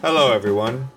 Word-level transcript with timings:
Hello, 0.00 0.30
everyone. 0.30 0.88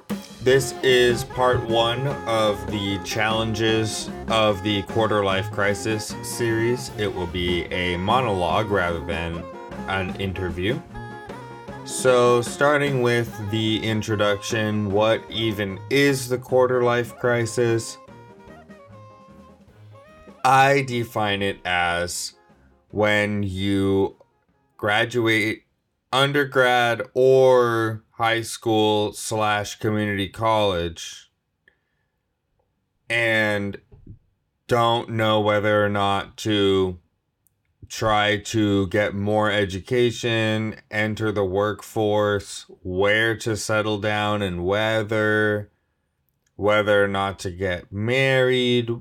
This 0.43 0.75
is 0.83 1.23
part 1.23 1.59
one 1.67 2.05
of 2.27 2.69
the 2.69 2.99
challenges 3.03 4.11
of 4.27 4.61
the 4.61 4.83
quarter 4.83 5.25
life 5.25 5.49
crisis 5.49 6.13
series. 6.21 6.91
It 6.99 7.11
will 7.11 7.25
be 7.25 7.63
a 7.73 7.97
monologue 7.97 8.69
rather 8.69 9.03
than 9.03 9.43
an 9.87 10.15
interview. 10.21 10.79
So, 11.83 12.43
starting 12.43 13.01
with 13.01 13.35
the 13.49 13.83
introduction, 13.83 14.91
what 14.91 15.23
even 15.31 15.79
is 15.89 16.29
the 16.29 16.37
quarter 16.37 16.83
life 16.83 17.15
crisis? 17.17 17.97
I 20.45 20.83
define 20.83 21.41
it 21.41 21.57
as 21.65 22.33
when 22.91 23.41
you 23.41 24.17
graduate 24.77 25.63
undergrad 26.13 27.01
or 27.15 28.03
high 28.21 28.41
school 28.43 29.11
slash 29.13 29.79
community 29.79 30.29
college 30.29 31.31
and 33.09 33.81
don't 34.67 35.09
know 35.09 35.41
whether 35.41 35.83
or 35.83 35.89
not 35.89 36.37
to 36.37 36.99
try 37.89 38.37
to 38.37 38.85
get 38.89 39.15
more 39.15 39.49
education, 39.49 40.75
enter 40.91 41.31
the 41.31 41.43
workforce, 41.43 42.67
where 42.83 43.35
to 43.35 43.57
settle 43.57 43.97
down 43.97 44.43
and 44.43 44.63
whether, 44.63 45.71
whether 46.55 47.03
or 47.03 47.07
not 47.07 47.39
to 47.39 47.49
get 47.49 47.91
married, 47.91 48.91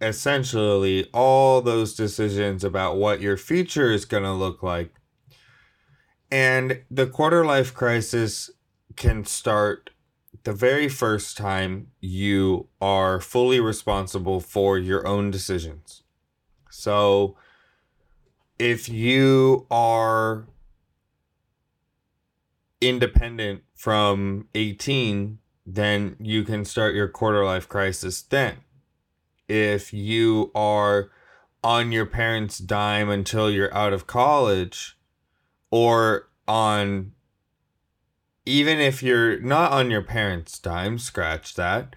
essentially 0.00 1.10
all 1.12 1.60
those 1.60 1.92
decisions 1.92 2.62
about 2.62 2.96
what 2.96 3.20
your 3.20 3.36
future 3.36 3.90
is 3.90 4.04
going 4.04 4.22
to 4.22 4.32
look 4.32 4.62
like. 4.62 4.94
And 6.30 6.82
the 6.88 7.08
quarter 7.08 7.44
life 7.44 7.74
crisis 7.74 8.48
can 8.96 9.24
start 9.24 9.90
the 10.44 10.52
very 10.52 10.88
first 10.88 11.36
time 11.36 11.88
you 12.00 12.68
are 12.80 13.20
fully 13.20 13.60
responsible 13.60 14.40
for 14.40 14.78
your 14.78 15.06
own 15.06 15.30
decisions. 15.30 16.02
So 16.70 17.36
if 18.58 18.88
you 18.88 19.66
are 19.70 20.46
independent 22.80 23.62
from 23.74 24.48
18, 24.54 25.38
then 25.66 26.16
you 26.18 26.44
can 26.44 26.64
start 26.64 26.94
your 26.94 27.08
quarter 27.08 27.44
life 27.44 27.68
crisis 27.68 28.22
then 28.22 28.58
if 29.50 29.92
you 29.92 30.52
are 30.54 31.10
on 31.64 31.90
your 31.90 32.06
parents' 32.06 32.58
dime 32.58 33.10
until 33.10 33.50
you're 33.50 33.74
out 33.74 33.92
of 33.92 34.06
college, 34.06 34.96
or 35.72 36.30
on 36.46 37.12
even 38.46 38.78
if 38.78 39.02
you're 39.02 39.40
not 39.40 39.72
on 39.72 39.90
your 39.90 40.02
parents' 40.02 40.58
dime, 40.58 40.98
scratch 40.98 41.54
that. 41.54 41.94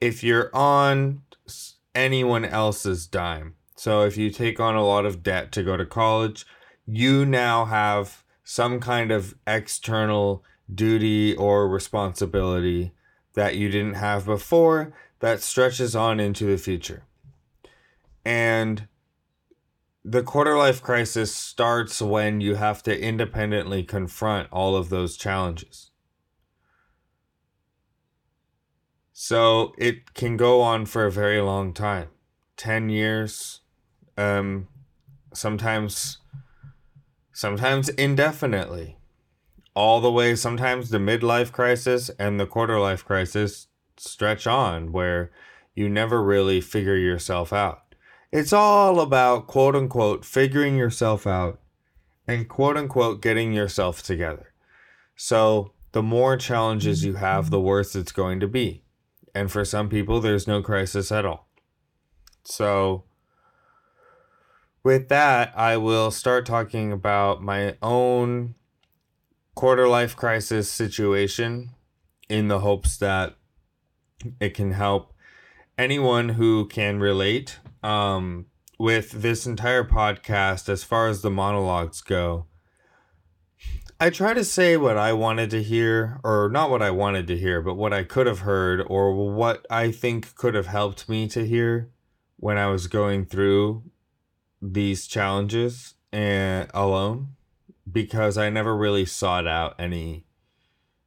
If 0.00 0.22
you're 0.22 0.54
on 0.54 1.22
anyone 1.94 2.44
else's 2.44 3.06
dime, 3.06 3.54
so 3.76 4.02
if 4.02 4.16
you 4.16 4.30
take 4.30 4.60
on 4.60 4.74
a 4.74 4.84
lot 4.84 5.06
of 5.06 5.22
debt 5.22 5.52
to 5.52 5.62
go 5.62 5.76
to 5.76 5.86
college, 5.86 6.46
you 6.86 7.24
now 7.24 7.64
have 7.64 8.24
some 8.42 8.80
kind 8.80 9.10
of 9.10 9.34
external 9.46 10.44
duty 10.72 11.34
or 11.36 11.68
responsibility 11.68 12.92
that 13.34 13.56
you 13.56 13.68
didn't 13.68 13.94
have 13.94 14.26
before 14.26 14.92
that 15.20 15.42
stretches 15.42 15.96
on 15.96 16.20
into 16.20 16.44
the 16.44 16.58
future. 16.58 17.04
And 18.24 18.88
the 20.04 20.22
quarter 20.22 20.56
life 20.56 20.82
crisis 20.82 21.34
starts 21.34 22.02
when 22.02 22.40
you 22.40 22.56
have 22.56 22.82
to 22.82 23.00
independently 23.00 23.82
confront 23.82 24.52
all 24.52 24.76
of 24.76 24.90
those 24.90 25.16
challenges. 25.16 25.90
So 29.12 29.72
it 29.78 30.12
can 30.12 30.36
go 30.36 30.60
on 30.60 30.84
for 30.86 31.06
a 31.06 31.10
very 31.10 31.40
long 31.40 31.72
time 31.72 32.08
10 32.56 32.90
years, 32.90 33.60
um, 34.18 34.68
sometimes 35.32 36.18
sometimes 37.32 37.88
indefinitely 37.88 38.96
all 39.74 40.00
the 40.00 40.12
way 40.12 40.36
sometimes 40.36 40.90
the 40.90 40.98
midlife 40.98 41.50
crisis 41.50 42.08
and 42.18 42.38
the 42.38 42.46
quarter 42.46 42.78
life 42.78 43.04
crisis 43.04 43.66
stretch 43.96 44.46
on 44.46 44.92
where 44.92 45.30
you 45.74 45.88
never 45.88 46.22
really 46.22 46.60
figure 46.60 46.96
yourself 46.96 47.52
out. 47.52 47.83
It's 48.34 48.52
all 48.52 48.98
about 48.98 49.46
quote 49.46 49.76
unquote 49.76 50.24
figuring 50.24 50.76
yourself 50.76 51.24
out 51.24 51.60
and 52.26 52.48
quote 52.48 52.76
unquote 52.76 53.22
getting 53.22 53.52
yourself 53.52 54.02
together. 54.02 54.52
So, 55.14 55.70
the 55.92 56.02
more 56.02 56.36
challenges 56.36 57.04
you 57.04 57.14
have, 57.14 57.50
the 57.50 57.60
worse 57.60 57.94
it's 57.94 58.10
going 58.10 58.40
to 58.40 58.48
be. 58.48 58.82
And 59.36 59.52
for 59.52 59.64
some 59.64 59.88
people, 59.88 60.20
there's 60.20 60.48
no 60.48 60.62
crisis 60.62 61.12
at 61.12 61.24
all. 61.24 61.48
So, 62.42 63.04
with 64.82 65.08
that, 65.10 65.56
I 65.56 65.76
will 65.76 66.10
start 66.10 66.44
talking 66.44 66.90
about 66.90 67.40
my 67.40 67.76
own 67.82 68.56
quarter 69.54 69.86
life 69.86 70.16
crisis 70.16 70.68
situation 70.68 71.70
in 72.28 72.48
the 72.48 72.58
hopes 72.58 72.96
that 72.96 73.36
it 74.40 74.54
can 74.54 74.72
help 74.72 75.12
anyone 75.78 76.30
who 76.30 76.66
can 76.66 76.98
relate 76.98 77.60
um, 77.84 78.46
with 78.78 79.10
this 79.12 79.46
entire 79.46 79.84
podcast 79.84 80.68
as 80.68 80.82
far 80.82 81.06
as 81.08 81.22
the 81.22 81.30
monologues 81.30 82.00
go. 82.00 82.46
I 84.00 84.10
try 84.10 84.34
to 84.34 84.44
say 84.44 84.76
what 84.76 84.96
I 84.96 85.12
wanted 85.12 85.50
to 85.50 85.62
hear, 85.62 86.18
or 86.24 86.48
not 86.50 86.70
what 86.70 86.82
I 86.82 86.90
wanted 86.90 87.28
to 87.28 87.38
hear, 87.38 87.62
but 87.62 87.74
what 87.74 87.92
I 87.92 88.02
could 88.02 88.26
have 88.26 88.40
heard, 88.40 88.82
or 88.86 89.14
what 89.14 89.64
I 89.70 89.92
think 89.92 90.34
could 90.34 90.54
have 90.54 90.66
helped 90.66 91.08
me 91.08 91.28
to 91.28 91.46
hear 91.46 91.90
when 92.36 92.58
I 92.58 92.66
was 92.66 92.88
going 92.88 93.26
through 93.26 93.84
these 94.60 95.06
challenges 95.06 95.94
and 96.12 96.68
alone, 96.74 97.36
because 97.90 98.36
I 98.36 98.50
never 98.50 98.76
really 98.76 99.04
sought 99.04 99.46
out 99.46 99.76
any 99.78 100.26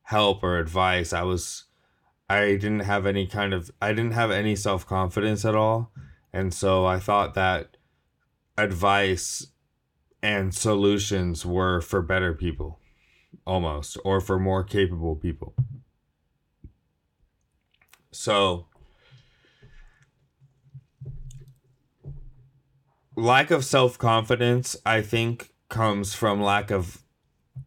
help 0.04 0.42
or 0.42 0.58
advice. 0.58 1.12
I 1.12 1.24
was 1.24 1.66
I 2.30 2.52
didn't 2.52 2.82
have 2.82 3.06
any 3.06 3.28
kind 3.28 3.54
of 3.54 3.70
I 3.82 3.90
didn't 3.90 4.14
have 4.14 4.32
any 4.32 4.56
self-confidence 4.56 5.44
at 5.44 5.56
all. 5.56 5.92
And 6.34 6.54
so 6.54 6.86
I 6.86 7.00
thought 7.00 7.34
that 7.34 7.78
advice 8.58 9.48
and 10.22 10.54
solutions 10.54 11.46
were 11.46 11.82
for 11.82 12.02
better 12.02 12.34
people 12.34 12.80
almost 13.46 13.98
or 14.04 14.20
for 14.20 14.40
more 14.40 14.64
capable 14.64 15.16
people. 15.16 15.56
So 18.12 18.68
lack 23.16 23.52
of 23.52 23.64
self-confidence 23.64 24.76
I 24.86 25.02
think 25.02 25.54
comes 25.70 26.14
from 26.14 26.42
lack 26.42 26.72
of 26.72 27.04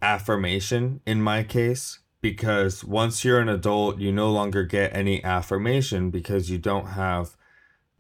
affirmation 0.03 1.01
in 1.07 1.23
my 1.23 1.43
case 1.43 2.01
because 2.21 2.85
once 2.85 3.25
you're 3.25 3.41
an 3.41 3.49
adult, 3.49 3.99
you 3.99 4.13
no 4.13 4.31
longer 4.31 4.65
get 4.65 4.95
any 4.95 5.23
affirmation 5.25 6.11
because 6.11 6.51
you 6.51 6.59
don't 6.59 6.89
have 6.89 7.37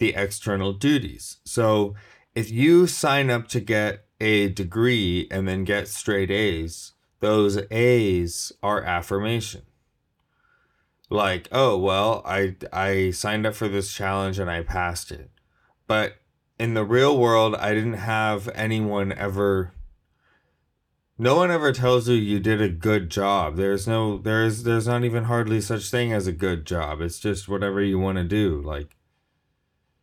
the 0.00 0.14
external 0.16 0.72
duties. 0.72 1.36
So 1.44 1.94
if 2.34 2.50
you 2.50 2.86
sign 2.86 3.30
up 3.30 3.46
to 3.48 3.60
get 3.60 4.06
a 4.18 4.48
degree 4.48 5.28
and 5.30 5.46
then 5.46 5.64
get 5.64 5.88
straight 5.88 6.30
A's, 6.30 6.92
those 7.20 7.60
A's 7.70 8.50
are 8.62 8.82
affirmation. 8.82 9.62
Like, 11.10 11.48
oh 11.52 11.76
well, 11.76 12.22
I 12.24 12.56
I 12.72 13.10
signed 13.10 13.46
up 13.46 13.54
for 13.54 13.68
this 13.68 13.92
challenge 13.92 14.38
and 14.38 14.50
I 14.50 14.62
passed 14.62 15.12
it. 15.12 15.30
But 15.86 16.14
in 16.58 16.74
the 16.74 16.84
real 16.84 17.18
world, 17.18 17.54
I 17.56 17.74
didn't 17.74 17.94
have 17.94 18.48
anyone 18.54 19.12
ever 19.12 19.72
no 21.18 21.36
one 21.36 21.50
ever 21.50 21.72
tells 21.72 22.08
you 22.08 22.14
you 22.14 22.40
did 22.40 22.62
a 22.62 22.70
good 22.70 23.10
job. 23.10 23.56
There's 23.56 23.86
no 23.86 24.16
there's 24.16 24.62
there's 24.62 24.86
not 24.86 25.04
even 25.04 25.24
hardly 25.24 25.60
such 25.60 25.90
thing 25.90 26.12
as 26.12 26.26
a 26.26 26.32
good 26.32 26.64
job. 26.64 27.02
It's 27.02 27.18
just 27.18 27.48
whatever 27.48 27.82
you 27.82 27.98
want 27.98 28.16
to 28.16 28.24
do. 28.24 28.62
Like 28.62 28.96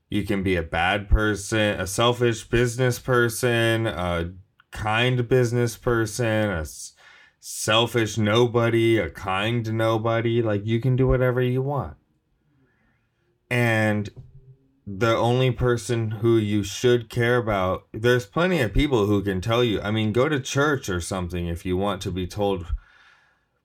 you 0.10 0.24
can 0.24 0.44
be 0.44 0.56
a 0.56 0.64
bad 0.64 1.10
person, 1.10 1.80
a 1.80 1.88
selfish 1.88 2.48
business 2.48 3.00
person, 3.00 3.88
a 3.88 4.34
kind 4.72 5.28
business 5.28 5.76
person, 5.76 6.50
a 6.50 6.66
selfish 7.40 8.18
nobody, 8.18 8.98
a 8.98 9.10
kind 9.10 9.74
nobody. 9.74 10.42
Like 10.42 10.66
you 10.66 10.80
can 10.80 10.96
do 10.96 11.08
whatever 11.08 11.42
you 11.42 11.62
want. 11.62 11.98
And 13.50 14.10
the 14.90 15.16
only 15.16 15.52
person 15.52 16.12
who 16.12 16.38
you 16.38 16.64
should 16.64 17.10
care 17.10 17.36
about 17.36 17.86
there's 17.92 18.26
plenty 18.26 18.62
of 18.62 18.74
people 18.74 19.06
who 19.06 19.22
can 19.22 19.42
tell 19.42 19.62
you 19.62 19.82
i 19.82 19.92
mean 19.92 20.14
go 20.14 20.30
to 20.30 20.40
church 20.40 20.88
or 20.88 21.02
something 21.02 21.46
if 21.46 21.66
you 21.66 21.76
want 21.76 22.02
to 22.02 22.10
be 22.10 22.26
told 22.26 22.68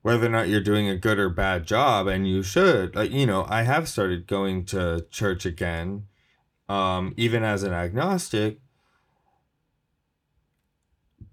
whether 0.01 0.25
or 0.25 0.29
not 0.29 0.49
you're 0.49 0.59
doing 0.59 0.89
a 0.89 0.97
good 0.97 1.17
or 1.17 1.29
bad 1.29 1.65
job 1.65 2.07
and 2.07 2.27
you 2.27 2.43
should 2.43 2.93
like 2.93 3.09
you 3.09 3.25
know 3.25 3.45
i 3.47 3.61
have 3.61 3.87
started 3.87 4.27
going 4.27 4.65
to 4.65 5.05
church 5.11 5.45
again 5.45 6.03
um, 6.69 7.13
even 7.17 7.43
as 7.43 7.63
an 7.63 7.73
agnostic. 7.73 8.59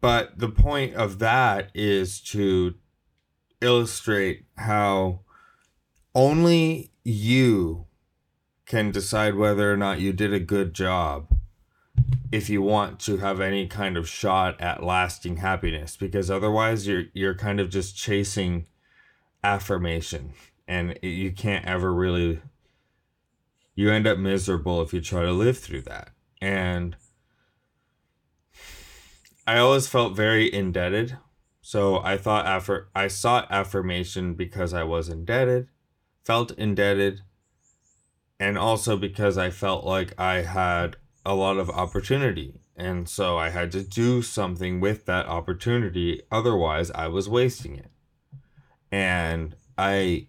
But 0.01 0.39
the 0.39 0.49
point 0.49 0.95
of 0.95 1.19
that 1.19 1.71
is 1.75 2.21
to 2.23 2.75
illustrate 3.61 4.47
how 4.57 5.21
only 6.15 6.91
you 7.05 7.87
can 8.67 8.91
decide 8.91 9.35
whether 9.35 9.73
or 9.73 9.77
not 9.77 10.01
you 10.01 10.13
did 10.13 10.33
a 10.33 10.41
good 10.41 10.75
job 10.75 11.29
if 12.33 12.49
you 12.49 12.63
want 12.63 13.01
to 13.01 13.17
have 13.17 13.41
any 13.41 13.67
kind 13.67 13.97
of 13.97 14.09
shot 14.09 14.61
at 14.61 14.83
lasting 14.83 15.39
happiness 15.39 15.97
because 15.97 16.31
otherwise 16.31 16.87
you're 16.87 17.05
you're 17.13 17.35
kind 17.35 17.59
of 17.59 17.69
just 17.69 17.97
chasing 17.97 18.67
affirmation 19.43 20.33
and 20.69 20.99
you 21.03 21.33
can't 21.33 21.65
ever 21.65 21.93
really 21.93 22.41
you 23.75 23.91
end 23.91 24.07
up 24.07 24.19
miserable 24.19 24.83
if 24.83 24.93
you 24.93 25.01
try 25.01 25.23
to 25.23 25.33
live 25.33 25.59
through 25.59 25.83
that 25.83 26.11
and 26.41 26.97
i 29.47 29.59
always 29.59 29.87
felt 29.87 30.15
very 30.15 30.53
indebted 30.53 31.17
so 31.61 31.99
i 32.01 32.17
thought 32.17 32.47
after 32.47 32.89
i 32.95 33.07
sought 33.07 33.51
affirmation 33.51 34.35
because 34.35 34.73
i 34.73 34.83
was 34.83 35.09
indebted 35.09 35.69
felt 36.25 36.51
indebted 36.53 37.21
and 38.39 38.59
also 38.59 38.97
because 38.97 39.37
i 39.39 39.51
felt 39.51 39.85
like 39.85 40.19
i 40.19 40.43
had 40.43 40.97
a 41.25 41.35
lot 41.35 41.59
of 41.59 41.71
opportunity. 41.71 42.61
And 42.77 43.09
so 43.09 43.37
I 43.37 43.51
had 43.51 43.71
to 43.73 43.83
do 43.83 44.23
something 44.23 44.81
with 44.81 45.05
that 45.07 45.27
opportunity. 45.27 46.23
Otherwise, 46.31 46.91
I 46.93 47.09
was 47.09 47.29
wasting 47.29 47.77
it. 47.77 47.91
And 48.91 49.55
I 49.77 50.29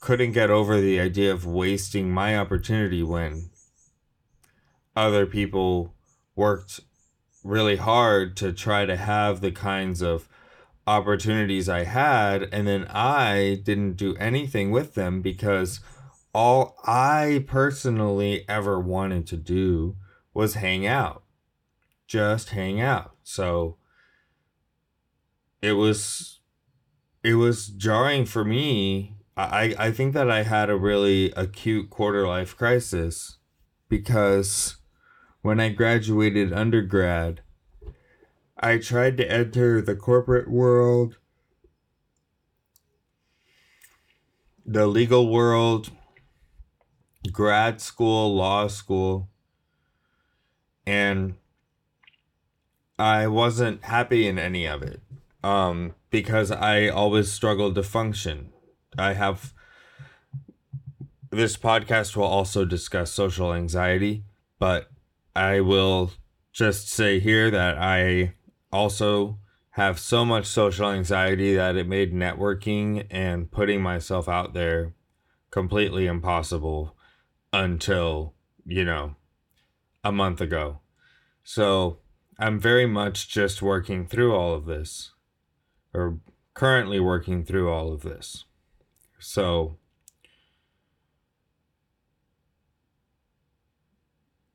couldn't 0.00 0.32
get 0.32 0.50
over 0.50 0.80
the 0.80 1.00
idea 1.00 1.32
of 1.32 1.46
wasting 1.46 2.10
my 2.10 2.36
opportunity 2.36 3.02
when 3.02 3.50
other 4.94 5.26
people 5.26 5.94
worked 6.36 6.80
really 7.44 7.76
hard 7.76 8.36
to 8.36 8.52
try 8.52 8.84
to 8.84 8.96
have 8.96 9.40
the 9.40 9.52
kinds 9.52 10.02
of 10.02 10.28
opportunities 10.86 11.68
I 11.68 11.84
had. 11.84 12.48
And 12.52 12.66
then 12.66 12.86
I 12.88 13.60
didn't 13.62 13.94
do 13.94 14.16
anything 14.16 14.70
with 14.70 14.94
them 14.94 15.20
because 15.20 15.80
all 16.32 16.76
I 16.84 17.44
personally 17.46 18.44
ever 18.48 18.78
wanted 18.80 19.26
to 19.28 19.36
do 19.36 19.96
was 20.34 20.54
hang 20.54 20.86
out. 20.86 21.22
Just 22.06 22.50
hang 22.50 22.80
out. 22.80 23.16
So 23.22 23.76
it 25.60 25.72
was 25.72 26.40
it 27.22 27.34
was 27.34 27.66
jarring 27.66 28.24
for 28.24 28.44
me. 28.44 29.17
I, 29.38 29.74
I 29.78 29.92
think 29.92 30.14
that 30.14 30.28
I 30.28 30.42
had 30.42 30.68
a 30.68 30.76
really 30.76 31.32
acute 31.36 31.90
quarter 31.90 32.26
life 32.26 32.56
crisis 32.56 33.38
because 33.88 34.78
when 35.42 35.60
I 35.60 35.68
graduated 35.68 36.52
undergrad, 36.52 37.42
I 38.58 38.78
tried 38.78 39.16
to 39.18 39.30
enter 39.30 39.80
the 39.80 39.94
corporate 39.94 40.50
world, 40.50 41.18
the 44.66 44.88
legal 44.88 45.30
world, 45.30 45.92
grad 47.30 47.80
school, 47.80 48.34
law 48.34 48.66
school, 48.66 49.28
and 50.84 51.36
I 52.98 53.28
wasn't 53.28 53.84
happy 53.84 54.26
in 54.26 54.36
any 54.36 54.66
of 54.66 54.82
it 54.82 55.00
um, 55.44 55.94
because 56.10 56.50
I 56.50 56.88
always 56.88 57.30
struggled 57.30 57.76
to 57.76 57.84
function. 57.84 58.52
I 58.98 59.14
have 59.14 59.54
this 61.30 61.56
podcast 61.56 62.16
will 62.16 62.24
also 62.24 62.64
discuss 62.64 63.12
social 63.12 63.52
anxiety, 63.52 64.24
but 64.58 64.90
I 65.36 65.60
will 65.60 66.12
just 66.52 66.88
say 66.88 67.20
here 67.20 67.50
that 67.50 67.78
I 67.78 68.34
also 68.72 69.38
have 69.70 69.98
so 70.00 70.24
much 70.24 70.46
social 70.46 70.90
anxiety 70.90 71.54
that 71.54 71.76
it 71.76 71.86
made 71.86 72.12
networking 72.12 73.06
and 73.10 73.50
putting 73.50 73.80
myself 73.80 74.28
out 74.28 74.52
there 74.52 74.94
completely 75.50 76.06
impossible 76.06 76.96
until, 77.52 78.34
you 78.66 78.84
know, 78.84 79.14
a 80.02 80.10
month 80.10 80.40
ago. 80.40 80.80
So 81.44 81.98
I'm 82.38 82.58
very 82.58 82.86
much 82.86 83.28
just 83.28 83.62
working 83.62 84.06
through 84.06 84.34
all 84.34 84.54
of 84.54 84.66
this, 84.66 85.12
or 85.94 86.18
currently 86.54 86.98
working 86.98 87.44
through 87.44 87.70
all 87.70 87.92
of 87.92 88.02
this. 88.02 88.44
So 89.18 89.76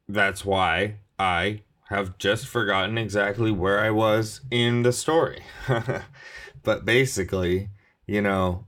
that's 0.07 0.45
why 0.45 0.95
I 1.19 1.61
have 1.89 2.17
just 2.17 2.47
forgotten 2.47 2.97
exactly 2.97 3.51
where 3.51 3.79
I 3.79 3.91
was 3.91 4.41
in 4.49 4.83
the 4.83 4.93
story. 4.93 5.43
but 6.63 6.85
basically, 6.85 7.69
you 8.07 8.21
know, 8.21 8.65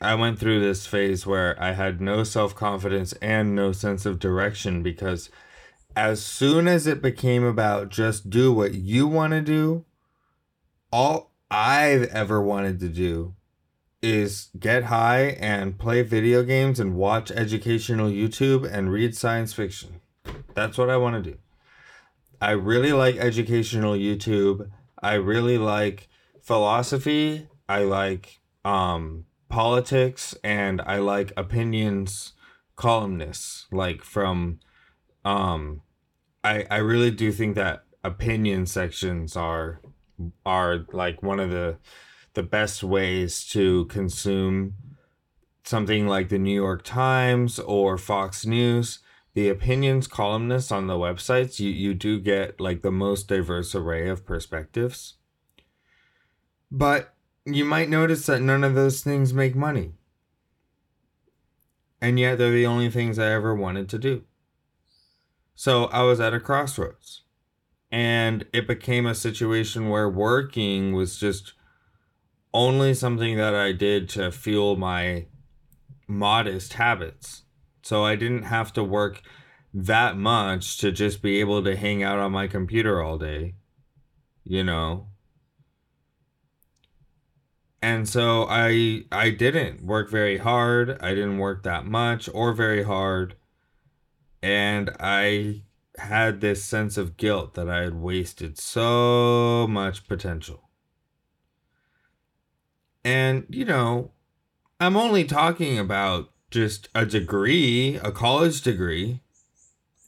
I 0.00 0.14
went 0.14 0.38
through 0.38 0.60
this 0.60 0.86
phase 0.86 1.26
where 1.26 1.60
I 1.62 1.72
had 1.72 2.00
no 2.00 2.24
self 2.24 2.54
confidence 2.54 3.12
and 3.14 3.54
no 3.54 3.72
sense 3.72 4.04
of 4.04 4.18
direction 4.18 4.82
because 4.82 5.30
as 5.96 6.24
soon 6.24 6.68
as 6.68 6.86
it 6.86 7.00
became 7.00 7.44
about 7.44 7.88
just 7.88 8.28
do 8.28 8.52
what 8.52 8.74
you 8.74 9.06
want 9.06 9.32
to 9.32 9.40
do, 9.40 9.84
all 10.92 11.32
I've 11.50 12.04
ever 12.04 12.42
wanted 12.42 12.80
to 12.80 12.88
do 12.88 13.34
is 14.04 14.50
get 14.58 14.84
high 14.84 15.28
and 15.40 15.78
play 15.78 16.02
video 16.02 16.42
games 16.42 16.78
and 16.78 16.94
watch 16.94 17.30
educational 17.30 18.10
YouTube 18.10 18.70
and 18.70 18.92
read 18.92 19.16
science 19.16 19.54
fiction. 19.54 20.02
That's 20.54 20.76
what 20.76 20.90
I 20.90 20.98
want 20.98 21.24
to 21.24 21.30
do. 21.30 21.38
I 22.40 22.50
really 22.50 22.92
like 22.92 23.16
educational 23.16 23.94
YouTube. 23.94 24.70
I 25.02 25.14
really 25.14 25.56
like 25.56 26.08
philosophy. 26.42 27.48
I 27.66 27.84
like 27.84 28.40
um 28.64 29.24
politics 29.48 30.34
and 30.44 30.82
I 30.82 30.98
like 30.98 31.32
opinions 31.36 32.32
columnists 32.76 33.66
like 33.72 34.02
from 34.02 34.60
um 35.24 35.80
I 36.42 36.66
I 36.70 36.78
really 36.78 37.10
do 37.10 37.32
think 37.32 37.54
that 37.54 37.84
opinion 38.02 38.66
sections 38.66 39.34
are 39.34 39.80
are 40.44 40.84
like 40.92 41.22
one 41.22 41.40
of 41.40 41.50
the 41.50 41.78
the 42.34 42.42
best 42.42 42.82
ways 42.82 43.44
to 43.46 43.86
consume 43.86 44.74
something 45.64 46.06
like 46.06 46.28
the 46.28 46.38
New 46.38 46.54
York 46.54 46.82
Times 46.84 47.58
or 47.58 47.98
Fox 47.98 48.44
News 48.44 49.00
the 49.34 49.48
opinions 49.48 50.06
columnists 50.06 50.70
on 50.70 50.86
the 50.86 50.94
websites 50.94 51.58
you 51.58 51.68
you 51.70 51.94
do 51.94 52.20
get 52.20 52.60
like 52.60 52.82
the 52.82 52.92
most 52.92 53.26
diverse 53.26 53.74
array 53.74 54.08
of 54.08 54.24
perspectives 54.24 55.14
but 56.70 57.14
you 57.44 57.64
might 57.64 57.88
notice 57.88 58.26
that 58.26 58.40
none 58.40 58.64
of 58.64 58.74
those 58.74 59.02
things 59.02 59.34
make 59.34 59.54
money. 59.54 59.92
And 62.00 62.18
yet 62.18 62.38
they're 62.38 62.50
the 62.50 62.66
only 62.66 62.90
things 62.90 63.18
I 63.18 63.32
ever 63.32 63.54
wanted 63.54 63.88
to 63.90 63.98
do. 63.98 64.24
So 65.54 65.84
I 65.84 66.02
was 66.02 66.20
at 66.20 66.34
a 66.34 66.40
crossroads. 66.40 67.22
And 67.90 68.46
it 68.52 68.66
became 68.66 69.06
a 69.06 69.14
situation 69.14 69.88
where 69.88 70.08
working 70.08 70.92
was 70.92 71.18
just 71.18 71.52
only 72.54 72.94
something 72.94 73.36
that 73.36 73.54
I 73.54 73.72
did 73.72 74.08
to 74.10 74.32
fuel 74.32 74.76
my 74.76 75.26
modest 76.08 76.74
habits. 76.74 77.42
So 77.82 78.04
I 78.04 78.16
didn't 78.16 78.44
have 78.44 78.72
to 78.74 78.82
work 78.82 79.20
that 79.74 80.16
much 80.16 80.78
to 80.78 80.90
just 80.92 81.20
be 81.20 81.40
able 81.40 81.62
to 81.64 81.76
hang 81.76 82.02
out 82.02 82.18
on 82.18 82.32
my 82.32 82.46
computer 82.46 83.02
all 83.02 83.18
day. 83.18 83.56
You 84.44 84.62
know, 84.62 85.08
and 87.84 88.08
so 88.08 88.46
i 88.48 89.04
i 89.12 89.28
didn't 89.28 89.84
work 89.84 90.10
very 90.10 90.38
hard 90.38 90.96
i 91.02 91.10
didn't 91.10 91.36
work 91.36 91.62
that 91.64 91.84
much 91.84 92.30
or 92.32 92.54
very 92.54 92.82
hard 92.82 93.34
and 94.42 94.88
i 94.98 95.62
had 95.98 96.40
this 96.40 96.64
sense 96.64 96.96
of 96.96 97.18
guilt 97.18 97.52
that 97.52 97.68
i 97.68 97.82
had 97.82 97.94
wasted 97.94 98.58
so 98.58 99.66
much 99.68 100.08
potential 100.08 100.63
and 103.04 103.46
you 103.48 103.64
know 103.64 104.10
i'm 104.80 104.96
only 104.96 105.24
talking 105.24 105.78
about 105.78 106.30
just 106.50 106.88
a 106.94 107.04
degree 107.04 107.98
a 108.02 108.10
college 108.10 108.62
degree 108.62 109.20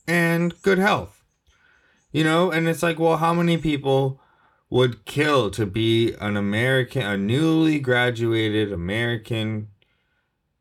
and 0.08 0.60
good 0.62 0.78
health 0.78 1.22
you 2.12 2.24
know 2.24 2.50
and 2.50 2.68
it's 2.68 2.82
like 2.82 2.98
well 2.98 3.18
how 3.18 3.34
many 3.34 3.58
people 3.58 4.20
would 4.68 5.04
kill 5.04 5.50
to 5.50 5.64
be 5.64 6.12
an 6.20 6.36
American, 6.36 7.02
a 7.02 7.16
newly 7.16 7.78
graduated 7.78 8.72
American, 8.72 9.68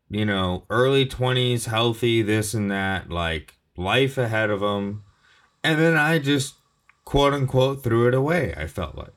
you 0.10 0.26
know, 0.26 0.64
early 0.70 1.06
20s, 1.06 1.66
healthy, 1.66 2.22
this 2.22 2.54
and 2.54 2.70
that, 2.70 3.10
like 3.10 3.58
life 3.76 4.18
ahead 4.18 4.50
of 4.50 4.60
them. 4.60 5.04
And 5.64 5.80
then 5.80 5.98
I 5.98 6.20
just 6.20 6.56
quote 7.04 7.34
unquote 7.34 7.84
threw 7.84 8.08
it 8.08 8.14
away, 8.14 8.54
I 8.56 8.68
felt 8.68 8.96
like. 8.96 9.15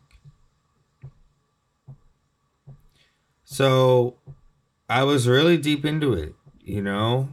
So 3.50 4.14
I 4.90 5.04
was 5.04 5.26
really 5.26 5.56
deep 5.56 5.86
into 5.86 6.12
it, 6.12 6.34
you 6.60 6.82
know. 6.82 7.30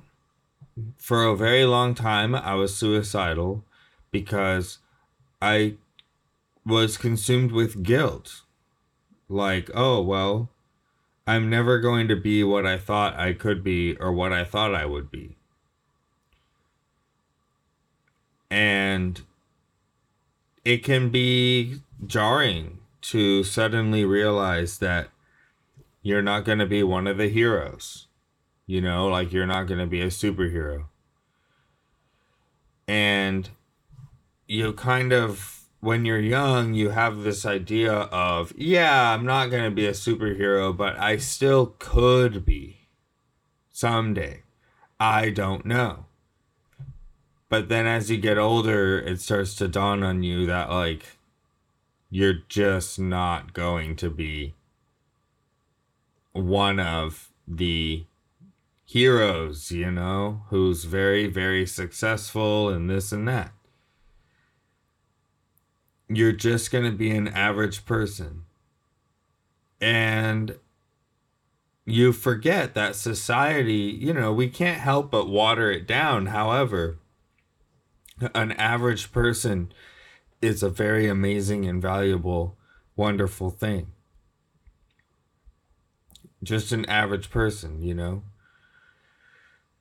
For 0.97 1.25
a 1.25 1.35
very 1.35 1.65
long 1.65 1.93
time, 1.93 2.33
I 2.33 2.55
was 2.55 2.73
suicidal 2.73 3.65
because 4.11 4.77
I 5.41 5.75
was 6.65 6.95
consumed 6.95 7.51
with 7.51 7.83
guilt. 7.83 8.43
Like, 9.27 9.69
oh, 9.73 10.01
well, 10.01 10.47
I'm 11.27 11.49
never 11.49 11.79
going 11.79 12.07
to 12.07 12.15
be 12.15 12.45
what 12.45 12.65
I 12.65 12.77
thought 12.77 13.19
I 13.19 13.33
could 13.33 13.61
be 13.61 13.97
or 13.97 14.13
what 14.13 14.31
I 14.31 14.45
thought 14.45 14.73
I 14.73 14.85
would 14.85 15.11
be. 15.11 15.35
And 18.49 19.21
it 20.63 20.81
can 20.81 21.09
be 21.09 21.81
jarring 22.07 22.79
to 23.01 23.43
suddenly 23.43 24.05
realize 24.05 24.77
that 24.79 25.09
you're 26.05 26.21
not 26.21 26.45
going 26.45 26.59
to 26.59 26.67
be 26.67 26.83
one 26.83 27.07
of 27.07 27.17
the 27.17 27.27
heroes. 27.27 28.05
You 28.67 28.79
know, 28.79 29.07
like 29.07 29.33
you're 29.33 29.47
not 29.47 29.63
going 29.63 29.79
to 29.79 29.87
be 29.87 30.01
a 30.01 30.07
superhero. 30.07 30.85
And 32.87 33.49
you 34.47 34.73
kind 34.73 35.11
of 35.11 35.65
when 35.79 36.05
you're 36.05 36.19
young, 36.19 36.75
you 36.75 36.89
have 36.91 37.23
this 37.23 37.43
idea 37.43 37.91
of, 37.91 38.53
yeah, 38.55 39.13
I'm 39.13 39.25
not 39.25 39.49
going 39.49 39.63
to 39.63 39.71
be 39.71 39.87
a 39.87 39.93
superhero, 39.93 40.77
but 40.77 40.95
I 40.99 41.17
still 41.17 41.73
could 41.79 42.45
be 42.45 42.81
someday. 43.71 44.43
I 44.99 45.31
don't 45.31 45.65
know. 45.65 46.05
But 47.49 47.67
then 47.67 47.87
as 47.87 48.11
you 48.11 48.17
get 48.17 48.37
older, 48.37 48.99
it 48.99 49.21
starts 49.21 49.55
to 49.55 49.67
dawn 49.67 50.03
on 50.03 50.21
you 50.21 50.45
that, 50.45 50.69
like, 50.69 51.17
you're 52.11 52.41
just 52.47 52.99
not 52.99 53.53
going 53.53 53.95
to 53.95 54.11
be 54.11 54.53
one 56.35 56.79
of 56.79 57.31
the 57.47 58.05
heroes, 58.85 59.71
you 59.71 59.89
know, 59.89 60.43
who's 60.49 60.83
very, 60.83 61.27
very 61.27 61.65
successful 61.65 62.69
and 62.69 62.89
this 62.89 63.11
and 63.11 63.27
that 63.27 63.51
you're 66.07 66.31
just 66.31 66.71
going 66.71 66.83
to 66.83 66.95
be 66.95 67.11
an 67.11 67.27
average 67.27 67.85
person. 67.85 68.43
And 69.81 70.57
you 71.85 72.13
forget 72.13 72.73
that 72.73 72.95
society, 72.95 73.97
you 73.99 74.13
know, 74.13 74.31
we 74.33 74.49
can't 74.49 74.79
help 74.79 75.11
but 75.11 75.27
water 75.27 75.71
it 75.71 75.87
down. 75.87 76.27
However, 76.27 76.97
an 78.33 78.53
average 78.53 79.11
person 79.11 79.71
is 80.41 80.63
a 80.63 80.69
very 80.69 81.07
amazing 81.07 81.65
and 81.65 81.81
valuable, 81.81 82.57
wonderful 82.95 83.49
thing. 83.49 83.91
Just 86.43 86.71
an 86.71 86.85
average 86.85 87.29
person, 87.29 87.81
you 87.81 87.93
know? 87.93 88.23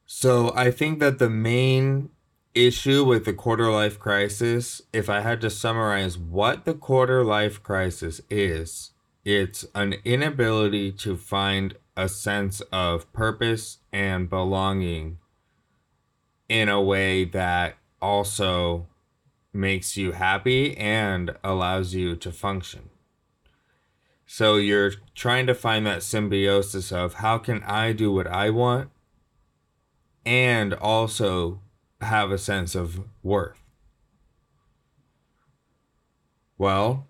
So 0.06 0.52
I 0.54 0.70
think 0.70 0.98
that 1.00 1.18
the 1.18 1.30
main 1.30 2.10
issue 2.54 3.04
with 3.04 3.24
the 3.24 3.32
quarter 3.32 3.70
life 3.70 3.98
crisis, 3.98 4.82
if 4.92 5.10
I 5.10 5.20
had 5.20 5.40
to 5.40 5.50
summarize 5.50 6.16
what 6.16 6.64
the 6.64 6.74
quarter 6.74 7.24
life 7.24 7.62
crisis 7.62 8.20
is, 8.30 8.92
it's 9.24 9.64
an 9.74 9.94
inability 10.04 10.92
to 10.92 11.16
find 11.16 11.76
a 11.96 12.08
sense 12.08 12.60
of 12.72 13.10
purpose 13.12 13.78
and 13.92 14.28
belonging 14.28 15.18
in 16.48 16.68
a 16.68 16.80
way 16.80 17.24
that 17.24 17.76
also 18.02 18.86
makes 19.52 19.96
you 19.96 20.12
happy 20.12 20.76
and 20.76 21.34
allows 21.42 21.94
you 21.94 22.16
to 22.16 22.30
function. 22.30 22.90
So 24.36 24.56
you're 24.56 24.90
trying 25.14 25.46
to 25.46 25.54
find 25.54 25.86
that 25.86 26.02
symbiosis 26.02 26.90
of 26.90 27.14
how 27.14 27.38
can 27.38 27.62
I 27.62 27.92
do 27.92 28.10
what 28.10 28.26
I 28.26 28.50
want 28.50 28.90
and 30.26 30.74
also 30.74 31.60
have 32.00 32.32
a 32.32 32.38
sense 32.38 32.74
of 32.74 33.04
worth? 33.22 33.56
Well, 36.58 37.06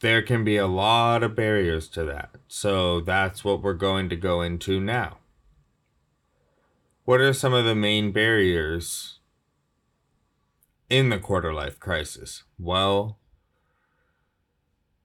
there 0.00 0.22
can 0.22 0.42
be 0.42 0.56
a 0.56 0.66
lot 0.66 1.22
of 1.22 1.36
barriers 1.36 1.86
to 1.90 2.02
that. 2.02 2.30
So 2.48 3.00
that's 3.00 3.44
what 3.44 3.62
we're 3.62 3.72
going 3.74 4.08
to 4.08 4.16
go 4.16 4.40
into 4.40 4.80
now. 4.80 5.18
What 7.04 7.20
are 7.20 7.32
some 7.32 7.52
of 7.52 7.64
the 7.64 7.76
main 7.76 8.10
barriers 8.10 9.20
in 10.90 11.10
the 11.10 11.20
quarter 11.20 11.54
life 11.54 11.78
crisis? 11.78 12.42
Well, 12.58 13.20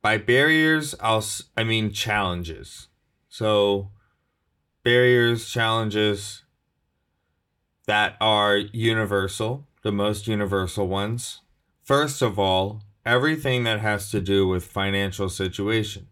by 0.02 0.18
barriers, 0.18 0.96
I'll 1.00 1.26
I 1.56 1.64
mean 1.64 1.92
challenges. 1.92 2.88
So 3.30 3.92
barriers, 4.84 5.50
challenges, 5.50 6.44
that 7.88 8.16
are 8.22 8.58
universal, 8.58 9.68
the 9.82 9.92
most 9.92 10.28
universal 10.28 10.88
ones. 10.88 11.42
First 11.84 12.22
of 12.22 12.38
all, 12.38 12.84
everything 13.06 13.64
that 13.64 13.80
has 13.80 14.12
to 14.12 14.20
do 14.20 14.48
with 14.48 14.66
financial 14.66 15.30
situation. 15.30 16.08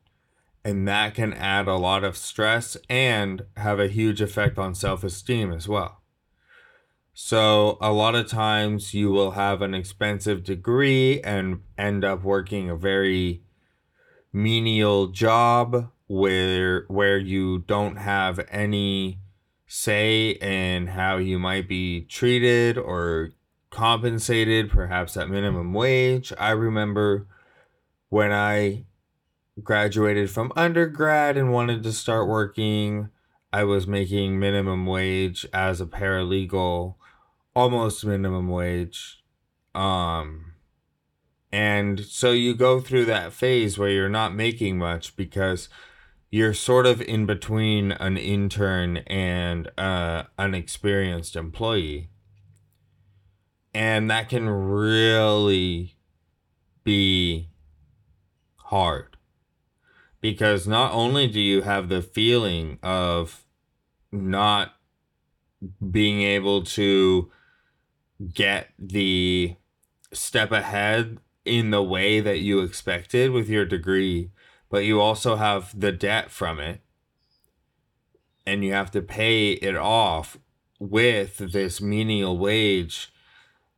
And 0.63 0.88
that 0.88 1.13
can 1.13 1.34
add 1.34 1.68
a 1.68 1.75
lot 1.75 2.04
of 2.04 2.18
stress 2.18 2.75
and 2.89 3.46
have 3.58 3.80
a 3.80 3.88
huge 3.88 4.20
effect 4.20 4.58
on 4.58 4.74
self 4.74 5.04
esteem 5.04 5.51
as 5.51 5.68
well. 5.68 6.01
So, 7.13 7.77
a 7.80 7.94
lot 7.94 8.15
of 8.15 8.27
times 8.27 8.94
you 8.94 9.10
will 9.10 9.32
have 9.32 9.62
an 9.62 9.74
expensive 9.74 10.44
degree 10.44 11.22
and 11.22 11.62
end 11.77 12.04
up 12.04 12.24
working 12.24 12.70
a 12.70 12.75
very 12.75 13.45
menial 14.36 15.08
job 15.08 15.89
where 16.08 16.84
where 16.89 17.18
you 17.18 17.60
don't 17.60 17.96
have 17.96 18.46
any 18.51 19.18
say 19.65 20.32
in 20.32 20.88
how 20.88 21.15
you 21.18 21.39
might 21.39 21.68
be 21.70 22.01
treated 22.01 22.77
or 22.77 23.32
compensated, 23.70 24.70
perhaps 24.70 25.15
at 25.18 25.30
minimum 25.30 25.74
wage. 25.74 26.34
I 26.38 26.51
remember 26.51 27.27
when 28.10 28.32
I 28.32 28.86
graduated 29.63 30.30
from 30.30 30.51
undergrad 30.56 31.38
and 31.38 31.51
wanted 31.51 31.82
to 31.84 31.94
start 31.94 32.27
working, 32.27 33.10
I 33.54 33.63
was 33.63 33.88
making 33.88 34.38
minimum 34.38 34.86
wage 34.86 35.48
as 35.54 35.80
a 35.80 35.86
paralegal, 35.86 36.96
almost 37.56 38.06
minimum 38.06 38.50
wage. 38.50 39.24
Um, 39.74 40.45
and 41.52 42.02
so 42.02 42.32
you 42.32 42.54
go 42.54 42.80
through 42.80 43.06
that 43.06 43.34
phase 43.34 43.78
where 43.78 43.90
you're 43.90 44.10
not 44.10 44.36
making 44.36 44.78
much 44.78 45.16
because 45.16 45.70
you're 46.30 46.54
sort 46.54 46.86
of 46.86 47.02
in 47.02 47.25
between 47.25 47.94
an 47.94 48.18
intern 48.18 48.98
and 49.08 49.72
uh, 49.78 50.24
an 50.38 50.54
experienced 50.54 51.36
employee. 51.36 52.10
And 53.74 54.10
that 54.10 54.30
can 54.30 54.50
really 54.50 55.96
be 56.84 57.50
hard. 58.58 59.16
Because 60.20 60.68
not 60.68 60.92
only 60.92 61.28
do 61.28 61.40
you 61.40 61.62
have 61.62 61.88
the 61.88 62.02
feeling 62.02 62.80
of 62.82 63.46
not 64.12 64.74
being 65.92 66.22
able 66.22 66.64
to 66.64 67.32
get 68.34 68.72
the 68.80 69.56
step 70.12 70.52
ahead 70.52 71.20
in 71.46 71.70
the 71.70 71.84
way 71.84 72.20
that 72.20 72.40
you 72.40 72.60
expected 72.60 73.32
with 73.32 73.48
your 73.50 73.66
degree, 73.66 74.32
but 74.70 74.84
you 74.84 75.00
also 75.00 75.36
have 75.36 75.80
the 75.80 75.92
debt 75.92 76.32
from 76.32 76.60
it 76.60 76.82
and 78.46 78.64
you 78.64 78.74
have 78.74 78.92
to 78.92 79.02
pay 79.02 79.52
it 79.54 79.75
off 79.75 80.38
with 80.80 81.38
this 81.38 81.82
menial 81.82 82.38
wage 82.38 83.14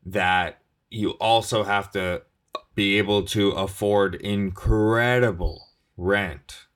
that 0.05 0.61
you 0.89 1.11
also 1.11 1.63
have 1.63 1.91
to 1.91 2.23
be 2.75 2.97
able 2.97 3.23
to 3.23 3.51
afford 3.51 4.15
incredible 4.15 5.67
rent 5.95 6.67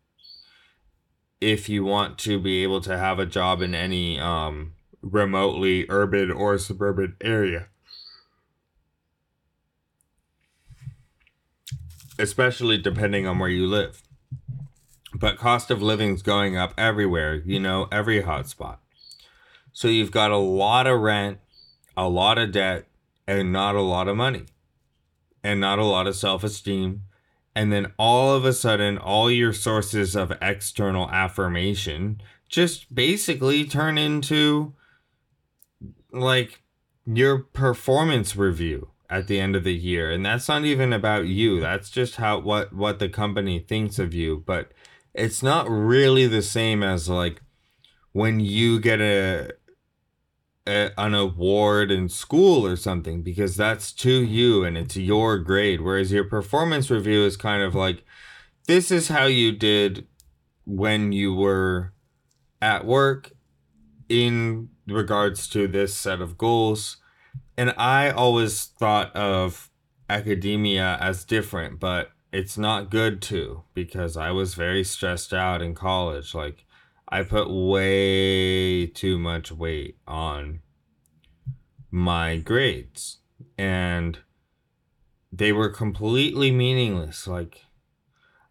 if 1.39 1.67
you 1.67 1.83
want 1.83 2.17
to 2.19 2.39
be 2.39 2.63
able 2.63 2.81
to 2.81 2.98
have 2.98 3.19
a 3.19 3.25
job 3.25 3.62
in 3.62 3.74
any 3.74 4.19
um, 4.19 4.74
remotely 5.01 5.86
urban 5.89 6.31
or 6.31 6.57
suburban 6.57 7.15
area. 7.21 7.67
Especially 12.21 12.77
depending 12.77 13.27
on 13.27 13.39
where 13.39 13.49
you 13.49 13.67
live. 13.67 14.03
But 15.13 15.37
cost 15.37 15.71
of 15.71 15.81
living's 15.81 16.21
going 16.21 16.55
up 16.55 16.73
everywhere, 16.77 17.41
you 17.45 17.59
know, 17.59 17.87
every 17.91 18.21
hotspot. 18.21 18.77
So 19.73 19.87
you've 19.87 20.11
got 20.11 20.31
a 20.31 20.37
lot 20.37 20.87
of 20.87 21.01
rent, 21.01 21.39
a 21.97 22.07
lot 22.07 22.37
of 22.37 22.51
debt, 22.51 22.85
and 23.27 23.51
not 23.51 23.75
a 23.75 23.81
lot 23.81 24.07
of 24.07 24.15
money, 24.15 24.45
and 25.43 25.59
not 25.59 25.79
a 25.79 25.85
lot 25.85 26.07
of 26.07 26.15
self 26.15 26.43
esteem. 26.43 27.03
And 27.53 27.71
then 27.71 27.91
all 27.97 28.33
of 28.33 28.45
a 28.45 28.53
sudden, 28.53 28.97
all 28.97 29.29
your 29.29 29.51
sources 29.51 30.15
of 30.15 30.31
external 30.41 31.09
affirmation 31.09 32.21
just 32.47 32.93
basically 32.93 33.65
turn 33.65 33.97
into 33.97 34.73
like 36.11 36.61
your 37.05 37.39
performance 37.39 38.35
review 38.35 38.90
at 39.11 39.27
the 39.27 39.39
end 39.39 39.55
of 39.55 39.65
the 39.65 39.75
year. 39.75 40.09
And 40.09 40.25
that's 40.25 40.47
not 40.47 40.63
even 40.63 40.93
about 40.93 41.27
you. 41.27 41.59
That's 41.59 41.89
just 41.89 42.15
how 42.15 42.39
what 42.39 42.73
what 42.73 42.97
the 42.97 43.09
company 43.09 43.59
thinks 43.59 43.99
of 43.99 44.13
you. 44.13 44.43
But 44.45 44.71
it's 45.13 45.43
not 45.43 45.69
really 45.69 46.25
the 46.27 46.41
same 46.41 46.81
as 46.81 47.09
like 47.09 47.41
when 48.13 48.39
you 48.39 48.79
get 48.79 49.01
a, 49.01 49.51
a, 50.65 50.91
an 50.97 51.13
award 51.13 51.91
in 51.91 52.07
school 52.07 52.65
or 52.65 52.77
something 52.77 53.21
because 53.21 53.57
that's 53.57 53.91
to 53.91 54.23
you 54.23 54.63
and 54.63 54.77
it's 54.77 54.95
your 54.95 55.37
grade. 55.37 55.81
Whereas 55.81 56.13
your 56.13 56.23
performance 56.23 56.89
review 56.89 57.25
is 57.25 57.35
kind 57.35 57.61
of 57.61 57.75
like 57.75 58.05
this 58.67 58.91
is 58.91 59.09
how 59.09 59.25
you 59.25 59.51
did 59.51 60.07
when 60.65 61.11
you 61.11 61.33
were 61.33 61.91
at 62.61 62.85
work 62.85 63.31
in 64.07 64.69
regards 64.87 65.49
to 65.49 65.67
this 65.67 65.93
set 65.93 66.21
of 66.21 66.37
goals. 66.37 66.97
And 67.61 67.75
I 67.77 68.09
always 68.09 68.65
thought 68.65 69.15
of 69.15 69.69
academia 70.09 70.97
as 70.99 71.23
different, 71.23 71.79
but 71.79 72.09
it's 72.33 72.57
not 72.57 72.89
good 72.89 73.21
to 73.29 73.65
because 73.75 74.17
I 74.17 74.31
was 74.31 74.55
very 74.55 74.83
stressed 74.83 75.31
out 75.31 75.61
in 75.61 75.75
college. 75.75 76.33
Like, 76.33 76.65
I 77.07 77.21
put 77.21 77.51
way 77.51 78.87
too 78.87 79.19
much 79.19 79.51
weight 79.51 79.99
on 80.07 80.61
my 81.91 82.37
grades, 82.37 83.19
and 83.59 84.17
they 85.31 85.51
were 85.51 85.69
completely 85.69 86.49
meaningless. 86.49 87.27
Like, 87.27 87.65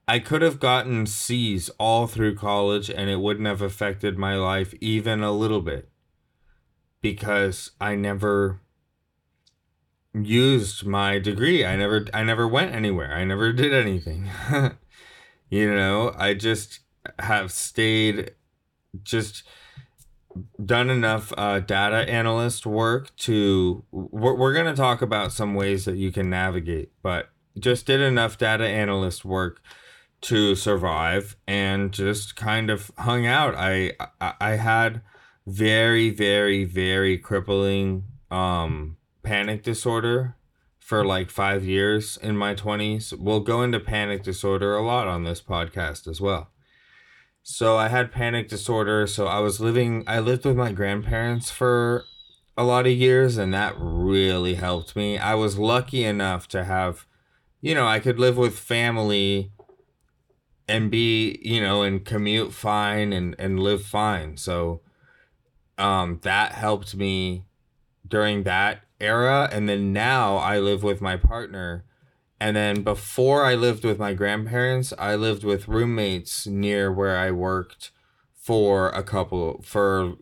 I 0.06 0.20
could 0.20 0.42
have 0.42 0.60
gotten 0.60 1.04
C's 1.06 1.68
all 1.80 2.06
through 2.06 2.36
college 2.36 2.88
and 2.88 3.10
it 3.10 3.18
wouldn't 3.18 3.48
have 3.48 3.60
affected 3.60 4.16
my 4.16 4.36
life 4.36 4.72
even 4.80 5.24
a 5.24 5.32
little 5.32 5.62
bit 5.62 5.90
because 7.02 7.72
I 7.80 7.96
never 7.96 8.60
used 10.14 10.84
my 10.84 11.18
degree. 11.18 11.64
I 11.64 11.76
never 11.76 12.06
I 12.12 12.22
never 12.22 12.46
went 12.48 12.74
anywhere. 12.74 13.14
I 13.14 13.24
never 13.24 13.52
did 13.52 13.72
anything. 13.72 14.28
you 15.50 15.74
know, 15.74 16.14
I 16.16 16.34
just 16.34 16.80
have 17.18 17.52
stayed 17.52 18.32
just 19.02 19.44
done 20.64 20.90
enough 20.90 21.32
uh, 21.36 21.60
data 21.60 22.08
analyst 22.08 22.64
work 22.64 23.14
to 23.16 23.84
we're, 23.90 24.34
we're 24.34 24.52
going 24.54 24.66
to 24.66 24.74
talk 24.74 25.02
about 25.02 25.32
some 25.32 25.54
ways 25.54 25.84
that 25.84 25.96
you 25.96 26.12
can 26.12 26.30
navigate 26.30 26.92
but 27.02 27.30
just 27.58 27.84
did 27.86 28.00
enough 28.00 28.38
data 28.38 28.64
analyst 28.64 29.24
work 29.24 29.60
to 30.20 30.54
survive 30.54 31.36
and 31.46 31.92
just 31.92 32.36
kind 32.36 32.70
of 32.70 32.90
hung 32.98 33.26
out. 33.26 33.54
I 33.56 33.92
I, 34.20 34.34
I 34.40 34.50
had 34.52 35.02
very 35.46 36.10
very 36.10 36.64
very 36.64 37.18
crippling 37.18 38.04
um 38.30 38.96
panic 39.22 39.62
disorder 39.62 40.36
for 40.78 41.04
like 41.04 41.30
5 41.30 41.64
years 41.64 42.16
in 42.16 42.36
my 42.36 42.54
20s. 42.54 43.12
We'll 43.18 43.40
go 43.40 43.62
into 43.62 43.80
panic 43.80 44.22
disorder 44.22 44.74
a 44.76 44.82
lot 44.82 45.06
on 45.06 45.24
this 45.24 45.40
podcast 45.40 46.08
as 46.08 46.20
well. 46.20 46.50
So 47.42 47.76
I 47.76 47.88
had 47.88 48.12
panic 48.12 48.48
disorder, 48.48 49.06
so 49.06 49.26
I 49.26 49.38
was 49.40 49.60
living 49.60 50.04
I 50.06 50.20
lived 50.20 50.44
with 50.44 50.56
my 50.56 50.72
grandparents 50.72 51.50
for 51.50 52.04
a 52.56 52.64
lot 52.64 52.86
of 52.86 52.92
years 52.92 53.38
and 53.38 53.54
that 53.54 53.74
really 53.78 54.54
helped 54.54 54.94
me. 54.94 55.18
I 55.18 55.34
was 55.34 55.58
lucky 55.58 56.04
enough 56.04 56.48
to 56.48 56.64
have 56.64 57.06
you 57.62 57.74
know, 57.74 57.86
I 57.86 58.00
could 58.00 58.18
live 58.18 58.38
with 58.38 58.58
family 58.58 59.52
and 60.70 60.90
be 60.90 61.38
you 61.42 61.60
know 61.60 61.82
and 61.82 62.04
commute 62.04 62.52
fine 62.52 63.12
and 63.12 63.34
and 63.38 63.58
live 63.58 63.82
fine 63.82 64.36
so 64.36 64.80
um 65.78 66.20
that 66.22 66.52
helped 66.52 66.94
me 66.94 67.44
during 68.06 68.44
that 68.44 68.84
era 69.00 69.48
and 69.52 69.68
then 69.68 69.92
now 69.92 70.36
i 70.36 70.58
live 70.58 70.82
with 70.82 71.00
my 71.00 71.16
partner. 71.16 71.84
And 72.40 72.56
then 72.56 72.82
before 72.82 73.44
i 73.44 73.54
lived 73.54 73.84
with 73.84 73.98
my 73.98 74.14
grandparents 74.14 74.92
i 74.98 75.14
lived 75.14 75.44
with 75.44 75.68
roommates 75.68 76.46
near 76.46 76.92
where 76.92 77.16
i 77.16 77.30
worked 77.30 77.90
for 78.34 78.88
a 78.90 79.02
couple 79.02 79.62
for 79.62 80.14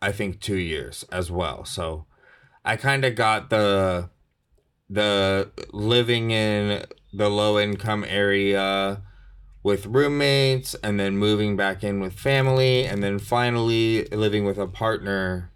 i 0.00 0.10
think 0.12 0.40
2 0.40 0.56
years 0.56 1.04
as 1.12 1.30
well. 1.30 1.64
So 1.64 2.06
i 2.64 2.76
kind 2.76 3.04
of 3.04 3.14
got 3.14 3.50
the 3.50 4.10
the 4.88 5.50
living 5.72 6.30
in 6.30 6.84
the 7.12 7.28
low 7.28 7.58
income 7.58 8.04
area 8.06 9.02
with 9.62 9.86
roommates 9.86 10.74
and 10.82 11.00
then 11.00 11.16
moving 11.16 11.56
back 11.56 11.82
in 11.82 11.98
with 11.98 12.12
family 12.12 12.84
and 12.84 13.02
then 13.02 13.18
finally 13.18 14.04
living 14.06 14.44
with 14.44 14.58
a 14.58 14.66
partner 14.66 15.50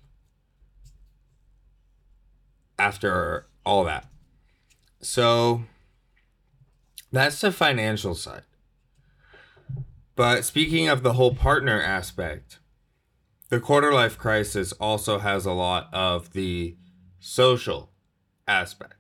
after 2.79 3.47
all 3.65 3.85
that. 3.85 4.07
So 5.01 5.65
that's 7.13 7.41
the 7.41 7.53
financial 7.53 8.15
side. 8.15 8.43
But 10.17 10.45
speaking 10.45 10.89
of 10.89 11.03
the 11.03 11.13
whole 11.13 11.35
partner 11.35 11.81
aspect, 11.81 12.59
the 13.51 13.61
quarter 13.61 13.93
life 13.93 14.19
crisis 14.19 14.73
also 14.73 15.19
has 15.19 15.47
a 15.47 15.53
lot 15.53 15.89
of 15.93 16.33
the 16.33 16.77
social 17.21 17.91
aspect. 18.47 18.95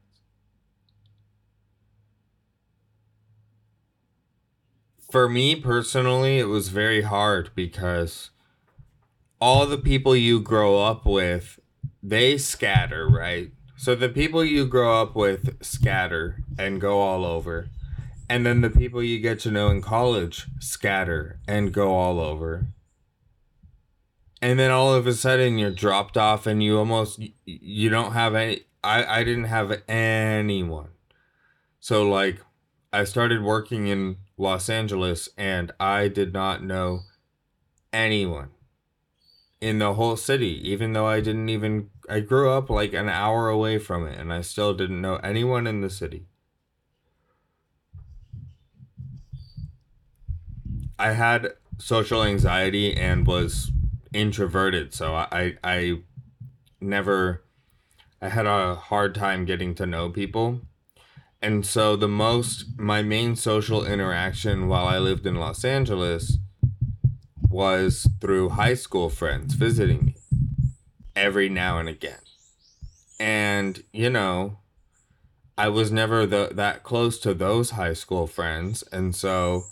for 5.11 5.29
me 5.29 5.57
personally, 5.57 6.39
it 6.39 6.49
was 6.49 6.69
very 6.69 7.03
hard 7.03 7.51
because 7.55 8.31
all 9.41 9.67
the 9.67 9.79
people 9.79 10.15
you 10.15 10.41
grow 10.41 10.83
up 10.83 11.07
with, 11.07 11.59
they 12.03 12.37
scatter, 12.37 13.09
right? 13.09 13.53
So 13.79 13.95
the 13.95 14.09
people 14.09 14.45
you 14.45 14.67
grow 14.67 15.01
up 15.01 15.15
with 15.15 15.65
scatter 15.65 16.43
and 16.59 16.81
go 16.81 16.99
all 16.99 17.25
over. 17.25 17.69
And 18.29 18.45
then 18.45 18.61
the 18.61 18.71
people 18.71 19.05
you 19.05 19.21
get 19.21 19.39
to 19.41 19.53
know 19.53 19.69
in 19.69 19.83
college 19.83 20.47
scatter 20.59 21.39
and 21.47 21.73
go 21.73 21.95
all 21.95 22.19
over. 22.19 22.67
And 24.43 24.59
then 24.59 24.73
all 24.73 24.93
of 24.93 25.07
a 25.07 25.15
sudden 25.15 25.59
you're 25.59 25.71
dropped 25.71 26.17
off 26.17 26.45
and 26.45 26.61
you 26.61 26.77
almost 26.77 27.21
you 27.47 27.89
don't 27.89 28.13
have 28.13 28.35
any 28.35 28.63
I 28.83 29.21
I 29.21 29.25
didn't 29.25 29.45
have 29.45 29.81
anyone. 29.87 30.89
So 31.79 32.03
like 32.03 32.41
I 32.93 33.05
started 33.05 33.45
working 33.45 33.87
in 33.87 34.17
Los 34.37 34.69
Angeles 34.69 35.29
and 35.39 35.71
I 35.79 36.09
did 36.09 36.33
not 36.33 36.65
know 36.65 37.03
anyone 37.93 38.51
in 39.61 39.79
the 39.79 39.95
whole 39.95 40.17
city, 40.17 40.61
even 40.69 40.93
though 40.93 41.07
I 41.07 41.21
didn't 41.21 41.49
even, 41.49 41.91
I 42.09 42.21
grew 42.21 42.51
up 42.51 42.71
like 42.71 42.93
an 42.93 43.09
hour 43.09 43.49
away 43.49 43.79
from 43.79 44.07
it 44.07 44.19
and 44.19 44.33
I 44.33 44.41
still 44.41 44.75
didn't 44.75 45.01
know 45.01 45.17
anyone 45.17 45.67
in 45.67 45.81
the 45.81 45.91
city. 45.91 46.27
I 50.99 51.13
had 51.13 51.53
social 51.79 52.25
anxiety 52.25 52.97
and 52.97 53.27
was 53.27 53.71
introverted, 54.13 54.95
so 54.95 55.15
I, 55.15 55.55
I 55.63 56.03
never, 56.81 57.45
I 58.21 58.29
had 58.29 58.47
a 58.47 58.75
hard 58.75 59.15
time 59.15 59.45
getting 59.45 59.75
to 59.77 59.87
know 59.87 60.11
people 60.11 60.61
and 61.41 61.65
so 61.65 61.97
the 61.97 62.09
most 62.09 62.67
my 62.79 63.03
main 63.03 63.37
social 63.37 63.85
interaction 63.85 64.69
while 64.69 64.87
I 64.87 64.99
lived 64.99 65.27
in 65.27 65.37
Los 65.37 65.65
Angeles 65.65 66.39
was 67.59 68.07
through 68.21 68.51
high 68.51 68.75
school 68.75 69.11
friends 69.11 69.55
visiting 69.55 70.05
me 70.05 70.15
every 71.17 71.49
now 71.49 71.81
and 71.81 71.89
again. 71.89 72.21
And 73.19 73.83
you 73.93 74.11
know, 74.11 74.59
I 75.57 75.69
was 75.69 75.91
never 75.91 76.25
the, 76.25 76.51
that 76.53 76.85
close 76.85 77.19
to 77.19 77.35
those 77.35 77.71
high 77.71 77.95
school 77.95 78.29
friends, 78.29 78.85
and 78.93 79.13
so 79.13 79.65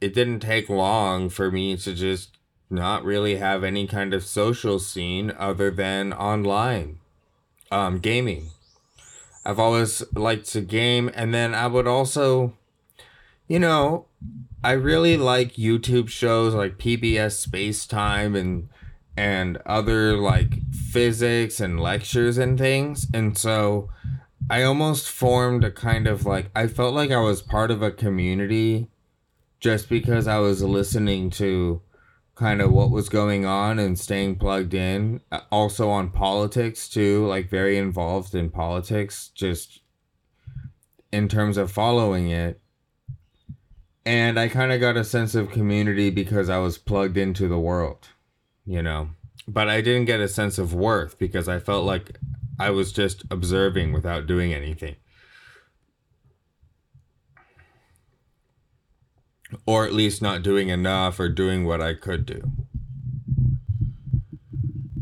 it 0.00 0.14
didn't 0.14 0.38
take 0.38 0.68
long 0.68 1.28
for 1.30 1.50
me 1.50 1.76
to 1.78 1.94
just 1.94 2.38
not 2.70 3.04
really 3.04 3.36
have 3.38 3.64
any 3.64 3.88
kind 3.88 4.14
of 4.14 4.24
social 4.24 4.78
scene 4.78 5.32
other 5.36 5.72
than 5.72 6.12
online 6.12 7.00
um, 7.72 7.98
gaming 7.98 8.50
I've 9.44 9.58
always 9.58 10.02
liked 10.14 10.46
to 10.52 10.60
game, 10.62 11.10
and 11.12 11.34
then 11.34 11.54
I 11.54 11.66
would 11.66 11.86
also, 11.86 12.54
you 13.46 13.58
know, 13.58 14.06
I 14.64 14.72
really 14.72 15.18
like 15.18 15.56
YouTube 15.56 16.08
shows 16.08 16.54
like 16.54 16.78
PBS 16.78 17.32
Space 17.32 17.86
Time 17.86 18.34
and 18.34 18.70
and 19.14 19.58
other 19.66 20.16
like 20.16 20.54
physics 20.72 21.60
and 21.60 21.78
lectures 21.78 22.38
and 22.38 22.58
things, 22.58 23.06
and 23.12 23.36
so 23.36 23.90
I 24.48 24.62
almost 24.62 25.10
formed 25.10 25.64
a 25.64 25.70
kind 25.70 26.06
of 26.06 26.24
like 26.24 26.50
I 26.56 26.66
felt 26.66 26.94
like 26.94 27.10
I 27.10 27.20
was 27.20 27.42
part 27.42 27.70
of 27.70 27.82
a 27.82 27.90
community 27.90 28.88
just 29.60 29.90
because 29.90 30.26
I 30.26 30.38
was 30.38 30.62
listening 30.62 31.28
to 31.32 31.82
kind 32.34 32.62
of 32.62 32.72
what 32.72 32.90
was 32.90 33.10
going 33.10 33.44
on 33.44 33.78
and 33.78 33.98
staying 33.98 34.36
plugged 34.36 34.72
in. 34.72 35.20
Uh, 35.30 35.40
also 35.52 35.90
on 35.90 36.08
politics 36.08 36.88
too, 36.88 37.26
like 37.26 37.50
very 37.50 37.76
involved 37.76 38.34
in 38.34 38.48
politics, 38.48 39.28
just 39.34 39.82
in 41.12 41.28
terms 41.28 41.58
of 41.58 41.70
following 41.70 42.30
it. 42.30 42.62
And 44.06 44.38
I 44.38 44.48
kind 44.48 44.72
of 44.72 44.80
got 44.80 44.96
a 44.96 45.04
sense 45.04 45.34
of 45.34 45.50
community 45.50 46.10
because 46.10 46.50
I 46.50 46.58
was 46.58 46.76
plugged 46.76 47.16
into 47.16 47.48
the 47.48 47.58
world, 47.58 48.08
you 48.66 48.82
know. 48.82 49.10
But 49.48 49.68
I 49.68 49.80
didn't 49.80 50.04
get 50.06 50.20
a 50.20 50.28
sense 50.28 50.58
of 50.58 50.74
worth 50.74 51.18
because 51.18 51.48
I 51.48 51.58
felt 51.58 51.84
like 51.84 52.18
I 52.58 52.70
was 52.70 52.92
just 52.92 53.24
observing 53.30 53.92
without 53.92 54.26
doing 54.26 54.52
anything. 54.52 54.96
or 59.66 59.84
at 59.84 59.92
least 59.92 60.22
not 60.22 60.42
doing 60.42 60.68
enough 60.68 61.18
or 61.18 61.28
doing 61.28 61.64
what 61.64 61.80
I 61.80 61.94
could 61.94 62.26
do. 62.26 62.50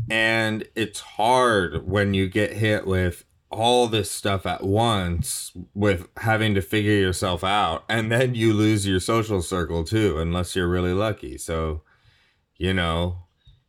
And 0.09 0.67
it's 0.75 0.99
hard 0.99 1.87
when 1.87 2.13
you 2.13 2.29
get 2.29 2.53
hit 2.53 2.85
with 2.85 3.25
all 3.53 3.87
this 3.87 4.09
stuff 4.09 4.45
at 4.45 4.63
once 4.63 5.51
with 5.73 6.07
having 6.17 6.55
to 6.55 6.61
figure 6.61 6.93
yourself 6.93 7.43
out 7.43 7.83
and 7.87 8.11
then 8.11 8.35
you 8.35 8.53
lose 8.53 8.87
your 8.87 8.99
social 8.99 9.41
circle 9.41 9.83
too 9.83 10.17
unless 10.17 10.55
you're 10.55 10.67
really 10.67 10.93
lucky. 10.93 11.37
So 11.37 11.81
you 12.57 12.73
know 12.73 13.19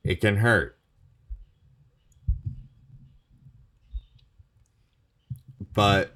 it 0.02 0.20
can 0.20 0.38
hurt. 0.38 0.78
But 5.72 6.14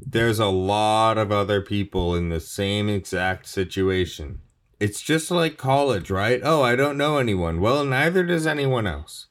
there's 0.00 0.38
a 0.38 0.46
lot 0.46 1.18
of 1.18 1.30
other 1.30 1.60
people 1.60 2.14
in 2.14 2.28
the 2.28 2.40
same 2.40 2.88
exact 2.88 3.46
situation. 3.46 4.40
It's 4.78 5.02
just 5.02 5.30
like 5.30 5.58
college 5.58 6.10
right? 6.10 6.40
Oh 6.42 6.62
i 6.62 6.74
don't 6.74 6.96
know 6.96 7.18
anyone. 7.18 7.60
Well 7.60 7.84
neither 7.84 8.24
does 8.24 8.46
anyone 8.46 8.86
else. 8.86 9.26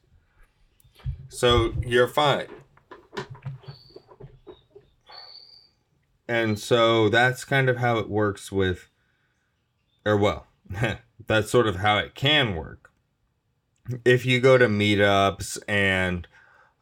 So 1.28 1.74
you're 1.84 2.08
fine 2.08 2.46
And 6.30 6.60
so 6.60 7.08
that's 7.08 7.44
kind 7.44 7.68
of 7.68 7.78
how 7.78 7.98
it 7.98 8.08
works 8.08 8.52
with, 8.52 8.88
or 10.06 10.16
well, 10.16 10.46
that's 11.26 11.50
sort 11.50 11.66
of 11.66 11.76
how 11.76 11.98
it 11.98 12.14
can 12.14 12.54
work. 12.54 12.92
If 14.04 14.24
you 14.24 14.38
go 14.38 14.56
to 14.56 14.68
meetups 14.68 15.58
and 15.66 16.28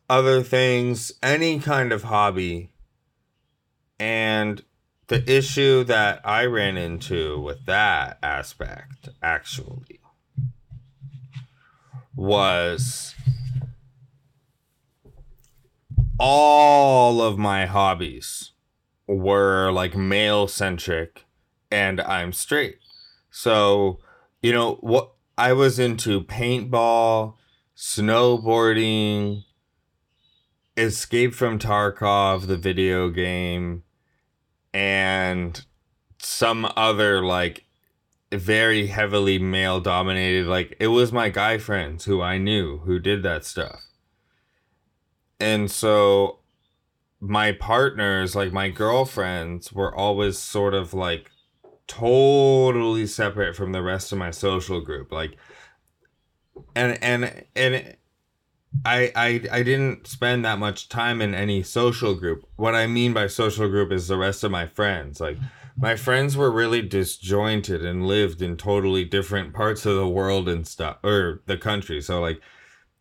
other 0.06 0.42
things, 0.42 1.12
any 1.22 1.60
kind 1.60 1.92
of 1.92 2.02
hobby, 2.02 2.72
and 3.98 4.62
the 5.06 5.24
issue 5.26 5.82
that 5.84 6.20
I 6.26 6.44
ran 6.44 6.76
into 6.76 7.40
with 7.40 7.64
that 7.64 8.18
aspect 8.22 9.08
actually 9.22 10.00
was 12.14 13.14
all 16.18 17.22
of 17.22 17.38
my 17.38 17.64
hobbies 17.64 18.52
were 19.08 19.70
like 19.72 19.96
male 19.96 20.46
centric 20.46 21.24
and 21.70 22.00
I'm 22.02 22.32
straight. 22.32 22.78
So, 23.30 23.98
you 24.42 24.52
know, 24.52 24.74
what 24.80 25.12
I 25.36 25.52
was 25.54 25.78
into 25.78 26.20
paintball, 26.20 27.34
snowboarding, 27.76 29.44
Escape 30.76 31.34
from 31.34 31.58
Tarkov, 31.58 32.46
the 32.46 32.56
video 32.56 33.08
game, 33.08 33.82
and 34.72 35.64
some 36.20 36.70
other 36.76 37.24
like 37.24 37.64
very 38.30 38.88
heavily 38.88 39.38
male 39.38 39.80
dominated 39.80 40.46
like 40.46 40.76
it 40.78 40.88
was 40.88 41.10
my 41.12 41.30
guy 41.30 41.56
friends 41.56 42.04
who 42.04 42.20
I 42.20 42.38
knew 42.38 42.78
who 42.78 42.98
did 42.98 43.22
that 43.22 43.44
stuff. 43.44 43.80
And 45.40 45.70
so 45.70 46.40
my 47.20 47.52
partners, 47.52 48.34
like 48.36 48.52
my 48.52 48.68
girlfriends, 48.68 49.72
were 49.72 49.94
always 49.94 50.38
sort 50.38 50.74
of 50.74 50.94
like 50.94 51.30
totally 51.86 53.06
separate 53.06 53.56
from 53.56 53.72
the 53.72 53.82
rest 53.82 54.12
of 54.12 54.18
my 54.18 54.30
social 54.30 54.80
group. 54.80 55.10
Like, 55.10 55.36
and 56.76 57.02
and 57.02 57.44
and 57.56 57.96
I 58.84 59.12
I 59.16 59.40
I 59.50 59.62
didn't 59.62 60.06
spend 60.06 60.44
that 60.44 60.58
much 60.58 60.88
time 60.88 61.20
in 61.20 61.34
any 61.34 61.62
social 61.62 62.14
group. 62.14 62.44
What 62.56 62.74
I 62.74 62.86
mean 62.86 63.12
by 63.12 63.26
social 63.26 63.68
group 63.68 63.90
is 63.90 64.08
the 64.08 64.18
rest 64.18 64.44
of 64.44 64.50
my 64.50 64.66
friends. 64.66 65.20
Like 65.20 65.38
my 65.76 65.96
friends 65.96 66.36
were 66.36 66.50
really 66.50 66.82
disjointed 66.82 67.84
and 67.84 68.06
lived 68.06 68.42
in 68.42 68.56
totally 68.56 69.04
different 69.04 69.54
parts 69.54 69.86
of 69.86 69.96
the 69.96 70.08
world 70.08 70.48
and 70.48 70.66
stuff 70.66 70.98
or 71.02 71.42
the 71.46 71.56
country. 71.56 72.00
So 72.00 72.20
like 72.20 72.40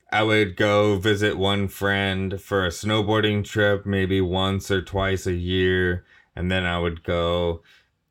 I 0.10 0.24
would 0.24 0.56
go 0.56 0.98
visit 0.98 1.38
one 1.38 1.68
friend 1.68 2.40
for 2.42 2.66
a 2.66 2.70
snowboarding 2.70 3.44
trip, 3.44 3.86
maybe 3.86 4.22
once 4.22 4.72
or 4.72 4.82
twice 4.82 5.28
a 5.28 5.34
year. 5.34 6.06
And 6.36 6.50
then 6.50 6.66
I 6.66 6.80
would 6.80 7.04
go, 7.04 7.62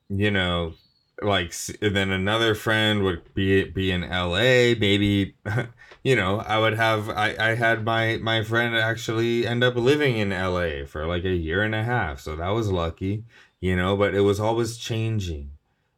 you 0.08 0.30
know, 0.30 0.74
like, 1.22 1.54
then 1.80 2.10
another 2.10 2.54
friend 2.54 3.02
would 3.02 3.32
be, 3.32 3.64
be 3.64 3.90
in 3.90 4.02
LA. 4.02 4.74
Maybe, 4.78 5.36
you 6.04 6.16
know, 6.16 6.40
I 6.40 6.58
would 6.58 6.74
have, 6.74 7.08
I, 7.08 7.34
I 7.38 7.54
had 7.54 7.84
my, 7.84 8.18
my 8.18 8.42
friend 8.42 8.76
actually 8.76 9.46
end 9.46 9.64
up 9.64 9.76
living 9.76 10.18
in 10.18 10.30
LA 10.30 10.84
for 10.86 11.06
like 11.06 11.24
a 11.24 11.34
year 11.34 11.62
and 11.62 11.74
a 11.74 11.82
half. 11.82 12.20
So 12.20 12.36
that 12.36 12.50
was 12.50 12.70
lucky, 12.70 13.24
you 13.60 13.74
know, 13.74 13.96
but 13.96 14.14
it 14.14 14.20
was 14.20 14.38
always 14.38 14.76
changing 14.76 15.55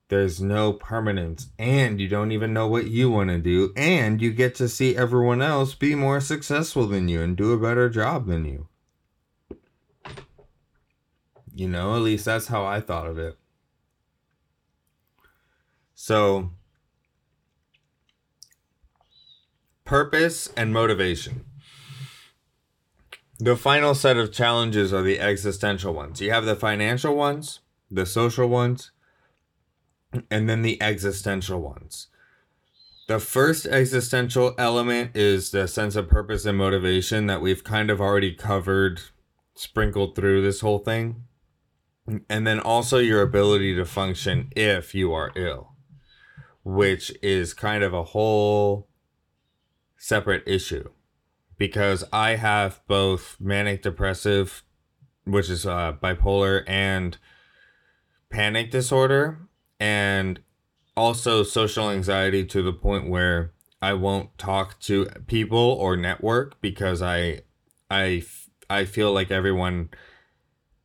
there's 0.09 0.41
no 0.41 0.73
permanence 0.73 1.49
and 1.59 2.01
you 2.01 2.09
don't 2.09 2.33
even 2.33 2.53
know 2.53 2.67
what 2.67 2.87
you 2.87 3.11
want 3.11 3.29
to 3.29 3.39
do 3.39 3.73
and 3.77 4.23
you 4.23 4.33
get 4.33 4.55
to 4.55 4.69
see 4.69 4.97
everyone 4.97 5.43
else 5.43 5.75
be 5.75 5.95
more 5.95 6.21
successful 6.21 6.87
than 6.87 7.09
you 7.09 7.21
and 7.21 7.37
do 7.37 7.53
a 7.53 7.59
better 7.59 7.89
job 7.89 8.27
than 8.27 8.45
you. 8.45 8.69
You 11.55 11.69
know 11.69 11.95
at 11.95 12.03
least 12.03 12.25
that's 12.25 12.47
how 12.47 12.65
i 12.65 12.81
thought 12.81 13.07
of 13.07 13.19
it. 13.19 13.37
So 15.95 16.51
purpose 19.85 20.53
and 20.57 20.73
motivation. 20.73 21.45
The 23.41 23.57
final 23.57 23.95
set 23.95 24.17
of 24.17 24.33
challenges 24.33 24.93
are 24.93 25.03
the 25.03 25.21
existential 25.21 25.95
ones. 25.95 26.21
You 26.21 26.33
have 26.33 26.45
the 26.45 26.57
financial 26.57 27.15
ones 27.15 27.61
the 27.91 28.07
social 28.07 28.49
ones 28.49 28.91
and 30.31 30.49
then 30.49 30.63
the 30.63 30.81
existential 30.83 31.61
ones. 31.61 32.09
The 33.09 33.19
first 33.19 33.67
existential 33.67 34.55
element 34.59 35.17
is 35.17 35.51
the 35.51 35.67
sense 35.67 35.97
of 35.97 36.09
purpose 36.09 36.45
and 36.45 36.59
motivation 36.59 37.27
that 37.27 37.41
we've 37.41 37.65
kind 37.65 37.91
of 37.91 38.01
already 38.01 38.35
covered, 38.35 39.01
sprinkled 39.55 40.15
through 40.15 40.43
this 40.43 40.61
whole 40.61 40.79
thing. 40.79 41.25
And 42.29 42.47
then 42.47 42.61
also 42.61 42.99
your 42.99 43.23
ability 43.23 43.75
to 43.77 43.85
function 43.85 44.51
if 44.55 44.95
you 44.95 45.13
are 45.13 45.33
ill, 45.37 45.73
which 46.65 47.13
is 47.23 47.55
kind 47.55 47.83
of 47.83 47.95
a 47.95 48.05
whole 48.05 48.89
separate 49.97 50.43
issue 50.47 50.91
because 51.59 52.05
I 52.13 52.37
have 52.37 52.81
both 52.87 53.37
manic 53.41 53.83
depressive, 53.83 54.63
which 55.25 55.51
is 55.51 55.67
uh, 55.67 55.95
bipolar, 55.95 56.63
and 56.67 57.19
panic 58.31 58.71
disorder 58.71 59.48
and 59.81 60.41
also 60.97 61.43
social 61.43 61.91
anxiety 61.91 62.45
to 62.45 62.63
the 62.63 62.73
point 62.73 63.09
where 63.09 63.53
I 63.81 63.93
won't 63.93 64.37
talk 64.39 64.81
to 64.81 65.07
people 65.27 65.59
or 65.59 65.97
network 65.97 66.61
because 66.61 67.01
I 67.01 67.43
I 67.91 68.25
I 68.69 68.85
feel 68.85 69.13
like 69.13 69.31
everyone 69.31 69.91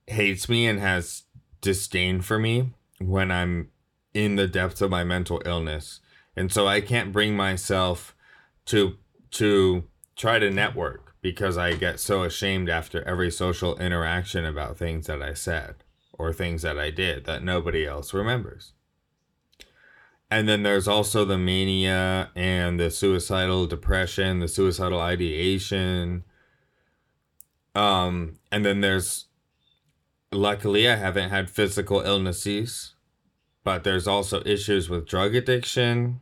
hates 0.08 0.48
me 0.48 0.68
and 0.68 0.80
has 0.80 1.24
disdain 1.62 2.22
for 2.22 2.38
me 2.38 2.74
when 3.00 3.32
I'm 3.32 3.70
in 4.14 4.36
the 4.36 4.48
depths 4.48 4.82
of 4.82 4.92
my 4.92 5.04
mental 5.04 5.42
illness. 5.46 6.00
And 6.36 6.52
so 6.52 6.68
I 6.68 6.82
can't 6.82 7.12
bring 7.12 7.36
myself 7.36 8.16
to 8.66 8.98
to 9.32 9.86
try 10.16 10.38
to 10.38 10.52
network 10.52 11.16
because 11.22 11.58
I 11.58 11.74
get 11.74 12.00
so 12.00 12.24
ashamed 12.24 12.70
after 12.70 13.02
every 13.08 13.32
social 13.32 13.78
interaction 13.80 14.46
about 14.46 14.78
things 14.78 15.08
that 15.08 15.24
I 15.24 15.34
said 15.34 15.76
or 16.12 16.32
things 16.32 16.62
that 16.62 16.78
I 16.78 16.92
did 16.92 17.26
that 17.26 17.44
nobody 17.44 17.88
else 17.88 18.14
remembers 18.14 18.74
and 20.34 20.50
then 20.50 20.64
there's 20.64 20.88
also 20.88 21.26
the 21.26 21.38
mania 21.38 22.32
and 22.36 22.80
the 22.80 22.90
suicidal 22.90 23.68
depression, 23.68 24.40
the 24.40 24.48
suicidal 24.48 25.00
ideation. 25.00 26.24
Um, 27.76 28.40
and 28.52 28.66
then 28.66 28.82
there's 28.82 29.26
luckily 30.32 30.90
I 30.90 30.96
haven't 30.96 31.30
had 31.30 31.52
physical 31.52 32.02
illnesses, 32.02 32.96
but 33.64 33.84
there's 33.84 34.08
also 34.08 34.42
issues 34.44 34.90
with 34.90 35.08
drug 35.08 35.36
addiction. 35.36 36.22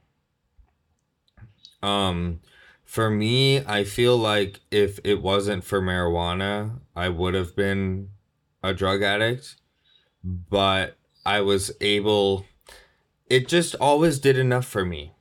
Um, 1.82 2.41
for 2.84 3.10
me, 3.10 3.65
I 3.65 3.86
feel 3.86 4.17
like 4.17 4.60
if 4.71 5.00
it 5.06 5.21
wasn't 5.21 5.63
for 5.63 5.82
marijuana, 5.82 6.82
I 6.97 7.08
would 7.08 7.34
have 7.34 7.56
been 7.56 8.10
a 8.62 8.74
drug 8.74 9.04
addict, 9.04 9.56
but 10.21 10.97
I 11.26 11.39
was 11.39 11.71
able 11.80 12.45
it 13.31 13.47
just 13.47 13.75
always 13.75 14.19
did 14.19 14.37
enough 14.37 14.65
for 14.65 14.83
me. 14.83 15.13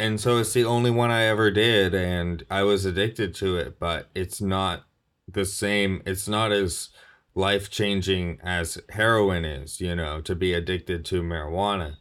And 0.00 0.18
so 0.18 0.38
it's 0.38 0.54
the 0.54 0.64
only 0.64 0.90
one 0.90 1.10
I 1.10 1.24
ever 1.24 1.50
did 1.50 1.94
and 1.94 2.42
I 2.50 2.62
was 2.62 2.86
addicted 2.86 3.34
to 3.36 3.58
it, 3.58 3.78
but 3.78 4.08
it's 4.14 4.40
not 4.40 4.86
the 5.28 5.44
same. 5.44 6.00
It's 6.06 6.26
not 6.26 6.50
as 6.50 6.88
life-changing 7.34 8.38
as 8.42 8.78
heroin 8.88 9.44
is, 9.44 9.82
you 9.82 9.94
know, 9.94 10.22
to 10.22 10.34
be 10.34 10.54
addicted 10.54 11.04
to 11.06 11.22
marijuana. 11.22 11.96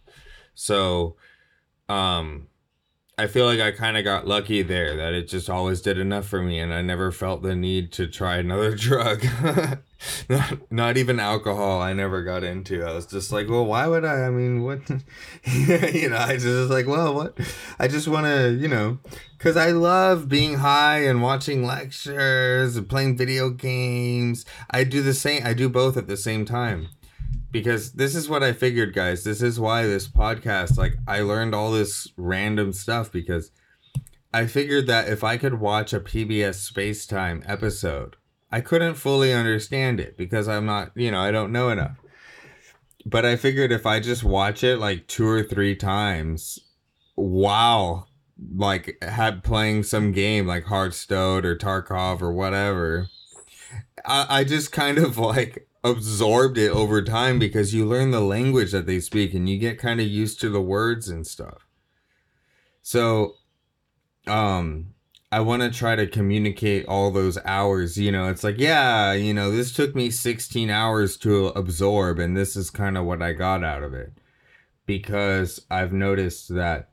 So 0.53 1.17
um 1.89 2.47
I 3.17 3.27
feel 3.27 3.45
like 3.45 3.61
I 3.61 3.71
kind 3.71 3.95
of 3.95 4.03
got 4.03 4.27
lucky 4.27 4.61
there 4.61 4.97
that 4.97 5.13
it 5.13 5.29
just 5.29 5.49
always 5.49 5.81
did 5.81 5.97
enough 5.97 6.27
for 6.27 6.41
me 6.41 6.59
and 6.59 6.73
I 6.73 6.81
never 6.81 7.13
felt 7.13 7.43
the 7.43 7.55
need 7.55 7.93
to 7.93 8.07
try 8.07 8.37
another 8.37 8.75
drug. 8.75 9.25
not, 10.29 10.71
not 10.71 10.97
even 10.97 11.19
alcohol 11.21 11.81
I 11.81 11.93
never 11.93 12.23
got 12.23 12.43
into. 12.43 12.83
I 12.83 12.93
was 12.93 13.05
just 13.05 13.31
like, 13.31 13.47
well, 13.47 13.65
why 13.65 13.87
would 13.87 14.03
I? 14.03 14.25
I 14.25 14.29
mean, 14.31 14.63
what? 14.63 14.81
you 15.45 16.09
know, 16.09 16.17
I 16.17 16.33
just 16.33 16.45
was 16.45 16.69
like, 16.69 16.87
well, 16.87 17.13
what? 17.13 17.37
I 17.79 17.87
just 17.87 18.09
want 18.09 18.25
to, 18.25 18.51
you 18.51 18.67
know, 18.67 18.97
because 19.37 19.55
I 19.55 19.71
love 19.71 20.27
being 20.27 20.55
high 20.55 21.05
and 21.05 21.21
watching 21.21 21.65
lectures 21.65 22.75
and 22.75 22.89
playing 22.89 23.15
video 23.15 23.49
games. 23.49 24.45
I 24.69 24.83
do 24.83 25.01
the 25.01 25.13
same, 25.13 25.45
I 25.45 25.53
do 25.53 25.69
both 25.69 25.95
at 25.95 26.07
the 26.07 26.17
same 26.17 26.43
time 26.43 26.89
because 27.55 27.93
this 27.93 28.15
is 28.15 28.27
what 28.27 28.43
I 28.43 28.51
figured, 28.51 28.93
guys. 28.93 29.23
This 29.23 29.41
is 29.41 29.61
why 29.61 29.83
this 29.83 30.09
podcast, 30.09 30.77
like, 30.77 30.97
I 31.07 31.21
learned 31.21 31.55
all 31.55 31.71
this 31.71 32.11
random 32.17 32.73
stuff 32.73 33.09
because 33.09 33.49
I 34.33 34.45
figured 34.45 34.87
that 34.87 35.07
if 35.07 35.23
I 35.23 35.37
could 35.37 35.61
watch 35.61 35.93
a 35.93 36.01
PBS 36.01 36.55
Space 36.55 37.05
Time 37.05 37.41
episode, 37.45 38.17
I 38.51 38.59
couldn't 38.59 38.95
fully 38.95 39.31
understand 39.31 40.01
it 40.01 40.17
because 40.17 40.49
I'm 40.49 40.65
not, 40.65 40.91
you 40.95 41.11
know, 41.11 41.21
I 41.21 41.31
don't 41.31 41.53
know 41.53 41.69
enough. 41.69 41.95
But 43.05 43.25
I 43.25 43.37
figured 43.37 43.71
if 43.71 43.85
I 43.85 44.01
just 44.01 44.25
watch 44.25 44.61
it 44.61 44.75
like 44.75 45.07
two 45.07 45.25
or 45.25 45.41
three 45.41 45.77
times, 45.77 46.59
wow, 47.15 48.07
like 48.53 49.01
had 49.01 49.45
playing 49.45 49.83
some 49.83 50.11
game 50.11 50.45
like 50.45 50.65
Hearthstone 50.65 51.45
or 51.45 51.57
Tarkov 51.57 52.21
or 52.21 52.33
whatever, 52.33 53.07
I, 54.05 54.25
I 54.39 54.43
just 54.43 54.73
kind 54.73 54.97
of 54.97 55.17
like 55.17 55.69
absorbed 55.85 56.57
it 56.57 56.71
over 56.71 57.01
time 57.03 57.37
because 57.37 57.73
you 57.73 57.85
learn 57.85 58.09
the 58.09 58.19
language 58.19 58.71
that 58.71 58.87
they 58.87 58.99
speak 58.99 59.33
and 59.35 59.47
you 59.47 59.57
get 59.57 59.77
kind 59.77 60.01
of 60.01 60.07
used 60.07 60.41
to 60.41 60.49
the 60.49 60.61
words 60.61 61.07
and 61.07 61.27
stuff. 61.27 61.67
So, 62.81 63.35
um, 64.27 64.95
I 65.31 65.41
want 65.41 65.61
to 65.61 65.69
try 65.69 65.95
to 65.95 66.07
communicate 66.07 66.85
all 66.87 67.11
those 67.11 67.37
hours. 67.45 67.97
You 67.97 68.11
know, 68.11 68.29
it's 68.29 68.43
like, 68.43 68.57
yeah, 68.57 69.13
you 69.13 69.33
know, 69.33 69.51
this 69.51 69.73
took 69.73 69.95
me 69.95 70.09
16 70.09 70.69
hours 70.69 71.17
to 71.17 71.47
absorb, 71.47 72.19
and 72.19 72.35
this 72.35 72.55
is 72.55 72.69
kind 72.69 72.97
of 72.97 73.05
what 73.05 73.21
I 73.21 73.33
got 73.33 73.63
out 73.63 73.83
of 73.83 73.93
it. 73.93 74.13
Because 74.85 75.65
I've 75.69 75.93
noticed 75.93 76.53
that 76.55 76.89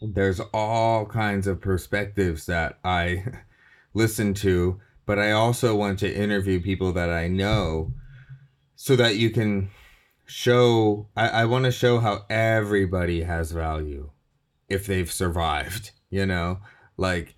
there's 0.00 0.40
all 0.52 1.06
kinds 1.06 1.46
of 1.46 1.60
perspectives 1.60 2.46
that 2.46 2.78
I 2.84 3.24
listen 3.94 4.34
to, 4.34 4.80
but 5.06 5.18
I 5.18 5.30
also 5.30 5.76
want 5.76 5.98
to 6.00 6.12
interview 6.12 6.60
people 6.60 6.92
that 6.92 7.10
I 7.10 7.28
know 7.28 7.92
so 8.82 8.96
that 8.96 9.14
you 9.14 9.30
can 9.30 9.70
show 10.26 11.06
I, 11.14 11.28
I 11.28 11.44
want 11.44 11.66
to 11.66 11.70
show 11.70 12.00
how 12.00 12.24
everybody 12.28 13.22
has 13.22 13.52
value 13.52 14.10
if 14.68 14.86
they've 14.86 15.10
survived, 15.10 15.92
you 16.10 16.26
know? 16.26 16.58
Like 16.96 17.36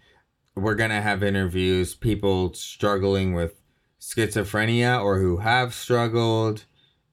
we're 0.54 0.74
to 0.74 1.02
have 1.02 1.22
interviews 1.22 1.94
people 1.94 2.54
struggling 2.54 3.34
with 3.34 3.60
schizophrenia 4.00 5.04
or 5.04 5.18
who 5.18 5.36
have 5.36 5.74
struggled, 5.74 6.64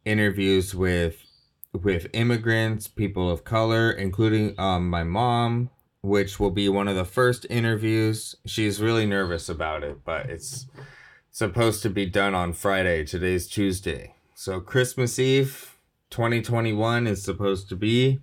interviews 0.06 0.74
with 0.74 1.26
with 1.74 2.08
immigrants, 2.14 2.88
people 2.88 3.30
of 3.30 3.44
color, 3.44 3.92
including 3.92 4.58
um 4.58 4.90
my 4.90 5.04
mom, 5.04 5.72
which 6.02 6.40
will 6.40 6.52
be 6.52 6.70
one 6.70 6.88
of 6.88 6.96
the 6.96 7.04
first 7.04 7.46
interviews. 7.50 8.38
She's 8.46 8.82
really 8.82 9.06
nervous 9.06 9.50
about 9.50 9.84
it, 9.84 10.06
but 10.06 10.28
it's 10.28 10.68
supposed 11.32 11.84
to 11.84 11.90
be 11.90 12.06
done 12.06 12.34
on 12.34 12.54
Friday. 12.54 13.04
Today's 13.04 13.46
Tuesday. 13.46 14.16
So 14.44 14.60
Christmas 14.60 15.20
Eve 15.20 15.78
2021 16.10 17.06
is 17.06 17.22
supposed 17.22 17.70
to 17.70 17.76
be 17.76 18.22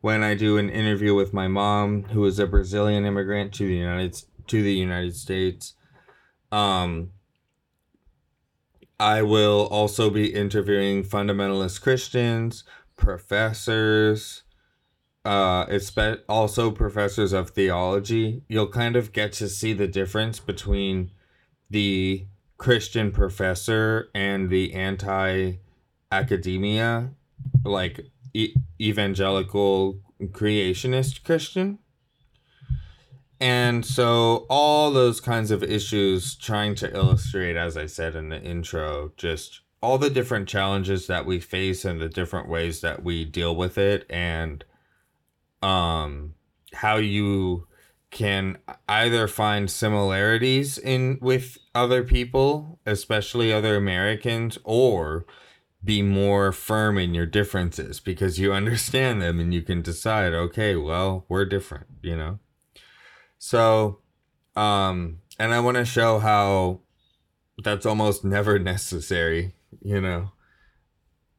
when 0.00 0.22
I 0.22 0.36
do 0.36 0.58
an 0.58 0.70
interview 0.70 1.12
with 1.12 1.34
my 1.34 1.48
mom, 1.48 2.04
who 2.04 2.24
is 2.24 2.38
a 2.38 2.46
Brazilian 2.46 3.04
immigrant 3.04 3.52
to 3.54 3.66
the 3.66 3.74
United 3.74 4.16
to 4.46 4.62
the 4.62 4.72
United 4.72 5.16
States. 5.16 5.74
Um, 6.52 7.10
I 9.00 9.22
will 9.22 9.66
also 9.72 10.08
be 10.08 10.32
interviewing 10.32 11.02
fundamentalist 11.02 11.82
Christians, 11.82 12.62
professors, 12.96 14.44
uh, 15.24 15.66
also 16.28 16.70
professors 16.70 17.32
of 17.32 17.50
theology. 17.50 18.44
You'll 18.46 18.68
kind 18.68 18.94
of 18.94 19.10
get 19.10 19.32
to 19.32 19.48
see 19.48 19.72
the 19.72 19.88
difference 19.88 20.38
between 20.38 21.10
the 21.68 22.28
Christian 22.64 23.12
professor 23.12 24.08
and 24.14 24.48
the 24.48 24.72
anti 24.72 25.56
academia, 26.10 27.10
like 27.62 28.06
e- 28.32 28.54
evangelical 28.80 30.00
creationist 30.18 31.24
Christian. 31.24 31.78
And 33.38 33.84
so, 33.84 34.46
all 34.48 34.90
those 34.90 35.20
kinds 35.20 35.50
of 35.50 35.62
issues, 35.62 36.36
trying 36.36 36.74
to 36.76 36.90
illustrate, 36.96 37.54
as 37.54 37.76
I 37.76 37.84
said 37.84 38.16
in 38.16 38.30
the 38.30 38.40
intro, 38.40 39.12
just 39.18 39.60
all 39.82 39.98
the 39.98 40.08
different 40.08 40.48
challenges 40.48 41.06
that 41.06 41.26
we 41.26 41.40
face 41.40 41.84
and 41.84 42.00
the 42.00 42.08
different 42.08 42.48
ways 42.48 42.80
that 42.80 43.04
we 43.04 43.26
deal 43.26 43.54
with 43.54 43.76
it, 43.76 44.06
and 44.08 44.64
um, 45.60 46.32
how 46.72 46.96
you 46.96 47.66
can 48.14 48.56
either 48.88 49.26
find 49.26 49.68
similarities 49.68 50.78
in 50.78 51.18
with 51.20 51.58
other 51.74 52.04
people, 52.04 52.78
especially 52.86 53.52
other 53.52 53.74
Americans, 53.74 54.56
or 54.62 55.26
be 55.82 56.00
more 56.00 56.52
firm 56.52 56.96
in 56.96 57.12
your 57.12 57.26
differences 57.26 57.98
because 57.98 58.38
you 58.38 58.52
understand 58.52 59.20
them 59.20 59.40
and 59.40 59.52
you 59.52 59.62
can 59.62 59.82
decide, 59.82 60.32
okay, 60.32 60.76
well, 60.76 61.26
we're 61.28 61.44
different, 61.44 61.86
you 62.02 62.16
know? 62.16 62.38
So, 63.36 63.98
um, 64.54 65.18
and 65.40 65.52
I 65.52 65.58
want 65.58 65.76
to 65.76 65.84
show 65.84 66.20
how 66.20 66.82
that's 67.64 67.84
almost 67.84 68.24
never 68.24 68.58
necessary, 68.60 69.54
you 69.82 70.00
know? 70.00 70.30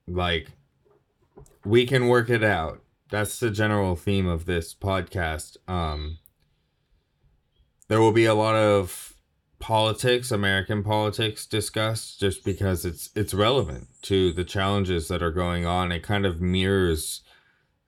Like, 0.09 0.49
we 1.63 1.87
can 1.87 2.09
work 2.09 2.29
it 2.29 2.43
out. 2.43 2.83
That's 3.09 3.39
the 3.39 3.49
general 3.49 3.95
theme 3.95 4.27
of 4.27 4.45
this 4.45 4.75
podcast. 4.75 5.55
Um, 5.69 6.19
there 7.87 8.01
will 8.01 8.11
be 8.11 8.25
a 8.25 8.33
lot 8.33 8.55
of 8.55 9.13
politics, 9.59 10.31
American 10.31 10.83
politics 10.83 11.45
discussed 11.45 12.19
just 12.19 12.43
because 12.43 12.85
it's 12.85 13.09
it's 13.15 13.33
relevant 13.33 13.87
to 14.03 14.31
the 14.33 14.43
challenges 14.43 15.07
that 15.07 15.23
are 15.23 15.31
going 15.31 15.65
on. 15.65 15.91
It 15.91 16.03
kind 16.03 16.25
of 16.25 16.41
mirrors 16.41 17.21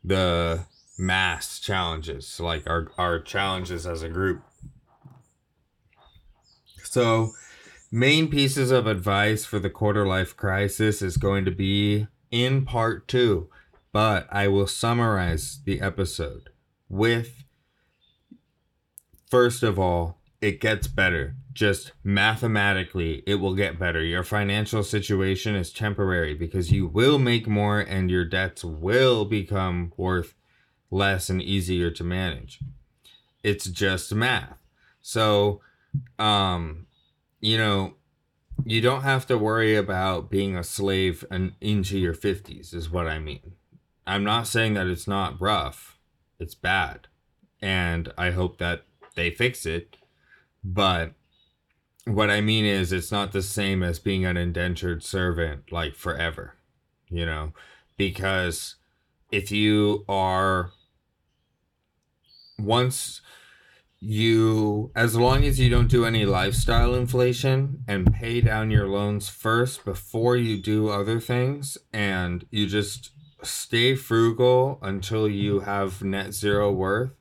the 0.03 0.65
mass 0.97 1.60
challenges, 1.60 2.39
like 2.39 2.67
our 2.69 2.91
our 2.97 3.19
challenges 3.19 3.86
as 3.86 4.01
a 4.01 4.10
group. 4.10 4.41
So, 6.83 7.31
main 7.91 8.29
pieces 8.29 8.71
of 8.71 8.88
advice 8.88 9.45
for 9.45 9.60
the 9.60 9.69
quarter 9.69 10.07
life 10.07 10.36
crisis 10.36 11.01
is 11.01 11.17
going 11.17 11.45
to 11.45 11.51
be 11.51 12.07
in 12.31 12.65
part 12.65 13.07
2, 13.07 13.49
but 13.91 14.27
I 14.31 14.47
will 14.47 14.67
summarize 14.67 15.60
the 15.65 15.81
episode 15.81 16.49
with 16.89 17.43
First 19.29 19.63
of 19.63 19.77
all, 19.77 20.17
it 20.41 20.61
gets 20.61 20.87
better. 20.87 21.35
Just 21.53 21.91
mathematically, 22.03 23.23
it 23.25 23.35
will 23.35 23.55
get 23.55 23.79
better. 23.79 24.01
Your 24.03 24.23
financial 24.23 24.83
situation 24.83 25.55
is 25.55 25.73
temporary 25.73 26.33
because 26.33 26.71
you 26.71 26.87
will 26.87 27.17
make 27.17 27.47
more 27.47 27.79
and 27.79 28.11
your 28.11 28.25
debts 28.25 28.63
will 28.63 29.25
become 29.25 29.91
worth 29.97 30.35
less 30.91 31.29
and 31.29 31.41
easier 31.41 31.89
to 31.91 32.03
manage. 32.03 32.59
It's 33.43 33.65
just 33.65 34.13
math. 34.13 34.57
So, 35.01 35.61
um, 36.19 36.85
you 37.41 37.57
know, 37.57 37.95
you 38.65 38.81
don't 38.81 39.03
have 39.03 39.25
to 39.27 39.37
worry 39.37 39.75
about 39.75 40.29
being 40.29 40.55
a 40.55 40.63
slave 40.63 41.25
and 41.29 41.53
into 41.59 41.97
your 41.97 42.13
50s 42.13 42.73
is 42.73 42.89
what 42.89 43.07
I 43.07 43.19
mean. 43.19 43.53
I'm 44.05 44.23
not 44.23 44.47
saying 44.47 44.75
that 44.75 44.87
it's 44.87 45.07
not 45.07 45.41
rough. 45.41 45.97
It's 46.39 46.55
bad. 46.55 47.07
And 47.61 48.13
I 48.17 48.31
hope 48.31 48.57
that 48.59 48.85
they 49.17 49.30
fix 49.32 49.65
it. 49.65 49.97
But 50.63 51.12
what 52.06 52.30
I 52.30 52.39
mean 52.39 52.63
is, 52.63 52.93
it's 52.93 53.12
not 53.12 53.34
the 53.34 53.41
same 53.41 53.84
as 53.84 53.99
being 53.99 54.25
an 54.25 54.38
indentured 54.38 55.03
servant 55.03 55.73
like 55.73 55.95
forever, 55.95 56.56
you 57.10 57.25
know, 57.25 57.51
because 57.97 58.75
if 59.30 59.51
you 59.51 60.06
are 60.08 60.71
once 62.58 63.21
you 63.99 64.91
as 64.95 65.15
long 65.15 65.43
as 65.43 65.60
you 65.60 65.69
don't 65.69 65.89
do 65.89 66.06
any 66.06 66.25
lifestyle 66.25 66.93
inflation 66.93 67.84
and 67.88 68.13
pay 68.13 68.39
down 68.41 68.69
your 68.69 68.88
loans 68.88 69.27
first 69.27 69.84
before 69.84 70.38
you 70.38 70.62
do 70.62 70.89
other 70.89 71.19
things 71.19 71.77
and 71.91 72.45
you 72.51 72.67
just 72.67 73.12
stay 73.41 73.95
frugal 73.95 74.77
until 74.82 75.27
you 75.27 75.62
have 75.62 76.03
net 76.03 76.34
zero 76.34 76.71
worth 76.71 77.12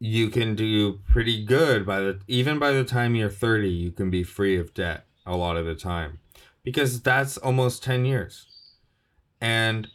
you 0.00 0.30
can 0.30 0.54
do 0.54 0.98
pretty 1.08 1.44
good 1.44 1.86
by 1.86 2.00
the 2.00 2.18
even 2.26 2.58
by 2.58 2.72
the 2.72 2.84
time 2.84 3.14
you're 3.14 3.30
30 3.30 3.68
you 3.68 3.92
can 3.92 4.10
be 4.10 4.24
free 4.24 4.58
of 4.58 4.72
debt 4.72 5.04
a 5.26 5.36
lot 5.36 5.56
of 5.56 5.66
the 5.66 5.74
time 5.74 6.18
because 6.64 7.02
that's 7.02 7.36
almost 7.36 7.84
10 7.84 8.06
years 8.06 8.46
and 9.40 9.88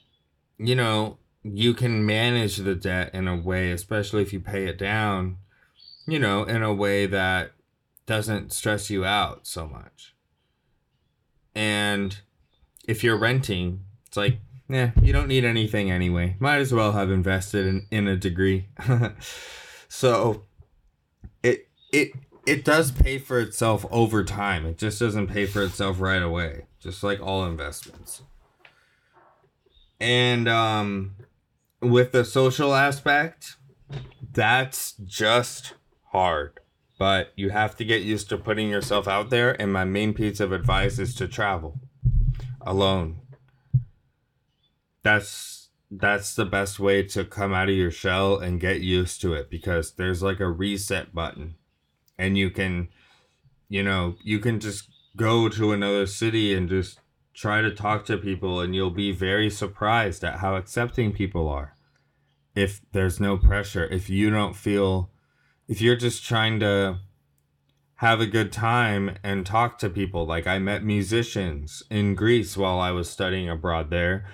you 0.58 0.76
know 0.76 1.18
you 1.54 1.76
can 1.76 2.06
manage 2.06 2.58
the 2.58 2.74
debt 2.74 3.12
in 3.14 3.28
a 3.28 3.36
way, 3.36 3.72
especially 3.72 4.24
if 4.24 4.34
you 4.34 4.40
pay 4.40 4.66
it 4.66 4.80
down, 4.80 5.38
you 6.08 6.18
know, 6.18 6.44
in 6.44 6.64
a 6.64 6.74
way 6.74 7.06
that 7.06 7.52
doesn't 8.08 8.52
stress 8.52 8.90
you 8.90 9.06
out 9.06 9.46
so 9.46 9.68
much. 9.68 10.16
And 11.54 12.18
if 12.88 13.04
you're 13.04 13.18
renting, 13.18 13.82
it's 14.08 14.18
like, 14.18 14.40
yeah, 14.68 14.92
you 15.02 15.14
don't 15.14 15.28
need 15.28 15.46
anything 15.46 15.92
anyway. 15.92 16.36
Might 16.40 16.58
as 16.58 16.74
well 16.74 16.94
have 16.94 17.12
invested 17.12 17.68
in, 17.68 17.86
in 17.92 18.08
a 18.08 18.18
degree. 18.18 18.68
so 19.96 20.44
it 21.42 21.70
it 21.94 22.12
it 22.46 22.66
does 22.66 22.92
pay 22.92 23.18
for 23.18 23.40
itself 23.40 23.86
over 23.90 24.26
time. 24.26 24.66
It 24.66 24.78
just 24.78 25.00
doesn't 25.00 25.28
pay 25.28 25.46
for 25.46 25.64
itself 25.64 26.02
right 26.02 26.22
away, 26.22 26.66
just 26.82 27.02
like 27.02 27.22
all 27.22 27.46
investments. 27.46 28.22
And 30.02 30.50
um 30.50 31.16
with 31.80 32.12
the 32.12 32.26
social 32.26 32.74
aspect, 32.74 33.56
that's 34.34 34.96
just 35.06 35.76
hard. 36.12 36.60
But 37.00 37.32
you 37.38 37.52
have 37.52 37.78
to 37.78 37.86
get 37.86 38.02
used 38.02 38.28
to 38.30 38.38
putting 38.38 38.70
yourself 38.70 39.08
out 39.08 39.30
there 39.30 39.60
and 39.62 39.72
my 39.72 39.86
main 39.86 40.14
piece 40.14 40.42
of 40.42 40.52
advice 40.52 41.00
is 41.00 41.16
to 41.16 41.28
travel 41.30 41.80
alone. 42.60 43.22
That's 45.04 45.65
that's 45.92 46.36
the 46.36 46.46
best 46.46 46.80
way 46.80 47.04
to 47.04 47.24
come 47.24 47.54
out 47.54 47.70
of 47.70 47.76
your 47.76 47.92
shell 47.92 48.38
and 48.38 48.60
get 48.60 48.82
used 48.82 49.22
to 49.22 49.34
it 49.34 49.50
because 49.50 49.94
there's 49.94 50.24
like 50.24 50.40
a 50.40 50.50
reset 50.50 51.14
button. 51.14 51.56
And 52.18 52.38
you 52.38 52.50
can 52.50 52.90
you 53.70 53.84
know 53.84 54.16
you 54.24 54.40
can 54.40 54.60
just 54.60 54.90
go 55.16 55.50
to 55.50 55.72
another 55.72 56.06
city 56.06 56.54
and 56.54 56.70
just 56.70 57.00
try 57.34 57.62
to 57.62 57.72
talk 57.72 58.06
to 58.06 58.18
people 58.18 58.62
and 58.62 58.76
you'll 58.76 58.90
be 58.90 59.12
very 59.12 59.50
surprised 59.50 60.24
at 60.24 60.40
how 60.40 60.56
accepting 60.56 61.12
people 61.12 61.50
are 61.50 61.76
if 62.56 62.82
there's 62.94 63.20
no 63.20 63.38
pressure 63.38 63.86
if 63.86 64.10
you 64.10 64.30
don't 64.30 64.56
feel 64.56 65.12
if 65.68 65.82
you're 65.82 65.96
just 65.96 66.24
trying 66.24 66.60
to 66.60 66.98
have 67.96 68.20
a 68.20 68.26
good 68.26 68.52
time 68.52 69.18
and 69.24 69.46
talk 69.46 69.78
to 69.78 69.90
people. 69.90 70.26
Like 70.26 70.48
i 70.48 70.60
met 70.60 70.84
musicians 70.84 71.84
in 71.90 72.16
greece 72.16 72.56
while 72.58 72.80
i 72.80 72.92
was 72.92 73.10
studying 73.10 73.50
abroad 73.50 73.90
there 73.90 74.26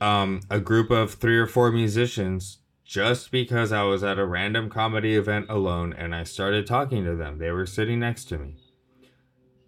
um, 0.00 0.40
a 0.50 0.60
group 0.60 0.90
of 0.90 1.14
three 1.14 1.38
or 1.38 1.46
four 1.46 1.70
musicians 1.72 2.58
just 2.84 3.30
because 3.30 3.70
I 3.70 3.82
was 3.82 4.02
at 4.02 4.18
a 4.18 4.24
random 4.24 4.70
comedy 4.70 5.14
event 5.14 5.46
alone 5.50 5.92
and 5.92 6.14
I 6.14 6.24
started 6.24 6.66
talking 6.66 7.04
to 7.04 7.14
them. 7.14 7.38
They 7.38 7.50
were 7.50 7.66
sitting 7.66 8.00
next 8.00 8.24
to 8.26 8.38
me. 8.38 8.56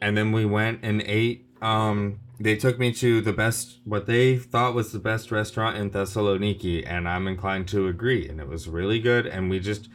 And 0.00 0.16
then 0.16 0.32
we 0.32 0.46
went 0.46 0.80
and 0.82 1.02
ate. 1.02 1.46
Um, 1.60 2.20
they 2.38 2.56
took 2.56 2.78
me 2.78 2.92
to 2.94 3.20
the 3.20 3.34
best, 3.34 3.80
what 3.84 4.06
they 4.06 4.38
thought 4.38 4.74
was 4.74 4.92
the 4.92 4.98
best 4.98 5.30
restaurant 5.30 5.76
in 5.76 5.90
Thessaloniki, 5.90 6.82
and 6.86 7.06
I'm 7.06 7.28
inclined 7.28 7.68
to 7.68 7.86
agree. 7.86 8.26
And 8.26 8.40
it 8.40 8.48
was 8.48 8.66
really 8.66 8.98
good. 8.98 9.26
And 9.26 9.50
we 9.50 9.60
just 9.60 9.90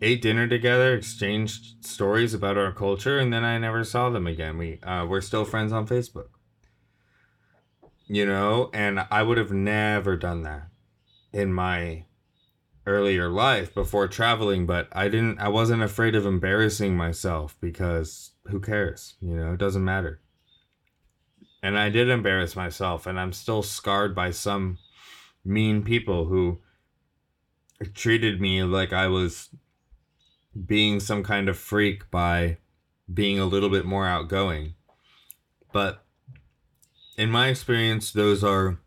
ate 0.00 0.22
dinner 0.22 0.46
together, 0.46 0.94
exchanged 0.94 1.84
stories 1.84 2.32
about 2.32 2.56
our 2.56 2.72
culture, 2.72 3.18
and 3.18 3.32
then 3.32 3.44
I 3.44 3.58
never 3.58 3.82
saw 3.82 4.10
them 4.10 4.26
again. 4.26 4.56
We 4.56 4.80
uh, 4.82 5.06
we're 5.08 5.20
still 5.20 5.44
friends 5.44 5.72
on 5.72 5.86
Facebook. 5.86 6.28
You 8.12 8.26
know, 8.26 8.70
and 8.74 9.06
I 9.08 9.22
would 9.22 9.38
have 9.38 9.52
never 9.52 10.16
done 10.16 10.42
that 10.42 10.66
in 11.32 11.52
my 11.52 12.06
earlier 12.84 13.28
life 13.28 13.72
before 13.72 14.08
traveling, 14.08 14.66
but 14.66 14.88
I 14.90 15.04
didn't 15.04 15.38
I 15.38 15.46
wasn't 15.46 15.84
afraid 15.84 16.16
of 16.16 16.26
embarrassing 16.26 16.96
myself 16.96 17.56
because 17.60 18.32
who 18.48 18.58
cares? 18.58 19.14
You 19.20 19.36
know, 19.36 19.52
it 19.52 19.58
doesn't 19.60 19.84
matter. 19.84 20.20
And 21.62 21.78
I 21.78 21.88
did 21.88 22.08
embarrass 22.08 22.56
myself 22.56 23.06
and 23.06 23.20
I'm 23.20 23.32
still 23.32 23.62
scarred 23.62 24.12
by 24.12 24.32
some 24.32 24.78
mean 25.44 25.84
people 25.84 26.24
who 26.24 26.58
treated 27.94 28.40
me 28.40 28.64
like 28.64 28.92
I 28.92 29.06
was 29.06 29.50
being 30.66 30.98
some 30.98 31.22
kind 31.22 31.48
of 31.48 31.56
freak 31.56 32.10
by 32.10 32.58
being 33.14 33.38
a 33.38 33.46
little 33.46 33.68
bit 33.68 33.84
more 33.84 34.08
outgoing. 34.08 34.74
But 35.72 36.04
in 37.16 37.30
my 37.30 37.48
experience, 37.48 38.12
those 38.12 38.42
are 38.42 38.78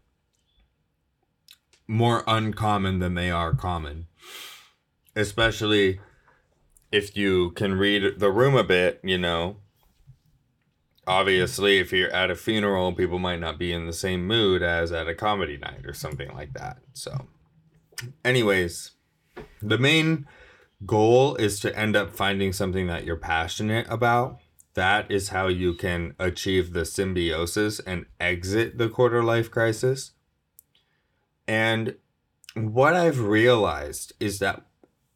more 1.87 2.23
uncommon 2.27 2.99
than 2.99 3.15
they 3.15 3.29
are 3.29 3.53
common. 3.53 4.07
Especially 5.15 5.99
if 6.91 7.15
you 7.17 7.51
can 7.51 7.73
read 7.75 8.19
the 8.19 8.31
room 8.31 8.55
a 8.55 8.63
bit, 8.63 8.99
you 9.03 9.17
know. 9.17 9.57
Obviously, 11.05 11.79
if 11.79 11.91
you're 11.91 12.11
at 12.11 12.31
a 12.31 12.35
funeral, 12.35 12.93
people 12.93 13.19
might 13.19 13.39
not 13.39 13.59
be 13.59 13.73
in 13.73 13.85
the 13.85 13.93
same 13.93 14.25
mood 14.25 14.61
as 14.61 14.91
at 14.91 15.07
a 15.07 15.15
comedy 15.15 15.57
night 15.57 15.85
or 15.85 15.93
something 15.93 16.31
like 16.33 16.53
that. 16.53 16.77
So, 16.93 17.27
anyways, 18.23 18.91
the 19.61 19.77
main 19.77 20.27
goal 20.85 21.35
is 21.35 21.59
to 21.61 21.77
end 21.77 21.95
up 21.95 22.11
finding 22.11 22.53
something 22.53 22.87
that 22.87 23.05
you're 23.05 23.15
passionate 23.15 23.85
about. 23.89 24.39
That 24.73 25.11
is 25.11 25.29
how 25.29 25.47
you 25.47 25.73
can 25.73 26.15
achieve 26.17 26.73
the 26.73 26.85
symbiosis 26.85 27.79
and 27.79 28.05
exit 28.19 28.77
the 28.77 28.89
quarter 28.89 29.23
life 29.23 29.51
crisis. 29.51 30.11
And 31.47 31.95
what 32.55 32.95
I've 32.95 33.19
realized 33.19 34.13
is 34.19 34.39
that 34.39 34.65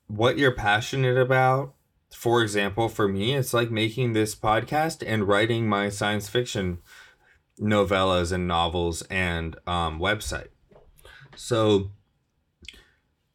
what 0.07 0.37
you're 0.37 0.51
passionate 0.51 1.17
about, 1.17 1.73
for 2.13 2.41
example, 2.41 2.87
for 2.87 3.07
me, 3.07 3.33
it's 3.33 3.53
like 3.53 3.71
making 3.71 4.13
this 4.13 4.35
podcast 4.35 5.03
and 5.05 5.27
writing 5.27 5.67
my 5.67 5.89
science 5.89 6.29
fiction 6.29 6.79
novellas 7.59 8.31
and 8.31 8.47
novels 8.47 9.01
and 9.03 9.55
um, 9.65 9.99
website. 9.99 10.49
So, 11.35 11.91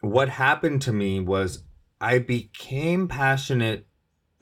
what 0.00 0.30
happened 0.30 0.82
to 0.82 0.92
me 0.92 1.20
was 1.20 1.64
I 2.00 2.18
became 2.18 3.08
passionate 3.08 3.86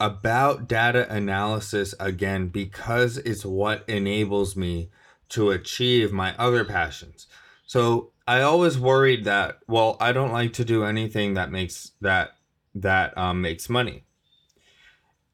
about 0.00 0.66
data 0.66 1.06
analysis 1.12 1.94
again 2.00 2.48
because 2.48 3.18
it's 3.18 3.44
what 3.44 3.86
enables 3.86 4.56
me 4.56 4.90
to 5.28 5.50
achieve 5.50 6.10
my 6.12 6.34
other 6.36 6.64
passions. 6.64 7.26
So 7.66 8.10
I 8.26 8.40
always 8.40 8.78
worried 8.78 9.24
that 9.24 9.58
well, 9.68 9.96
I 10.00 10.12
don't 10.12 10.32
like 10.32 10.54
to 10.54 10.64
do 10.64 10.84
anything 10.84 11.34
that 11.34 11.52
makes 11.52 11.92
that 12.00 12.30
that 12.74 13.16
um, 13.16 13.42
makes 13.42 13.68
money. 13.68 14.04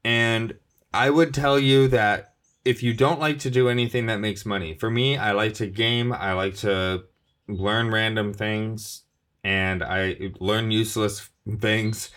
And 0.04 0.54
I 0.92 1.10
would 1.10 1.32
tell 1.32 1.58
you 1.58 1.88
that 1.88 2.34
if 2.64 2.82
you 2.82 2.94
don't 2.94 3.20
like 3.20 3.38
to 3.40 3.50
do 3.50 3.68
anything 3.68 4.06
that 4.06 4.18
makes 4.18 4.44
money, 4.44 4.74
for 4.74 4.90
me, 4.90 5.16
I 5.16 5.32
like 5.32 5.54
to 5.54 5.66
game, 5.66 6.12
I 6.12 6.32
like 6.32 6.56
to 6.56 7.04
learn 7.48 7.90
random 7.90 8.32
things, 8.32 9.02
and 9.44 9.84
I 9.84 10.32
learn 10.40 10.70
useless 10.70 11.30
things, 11.60 12.10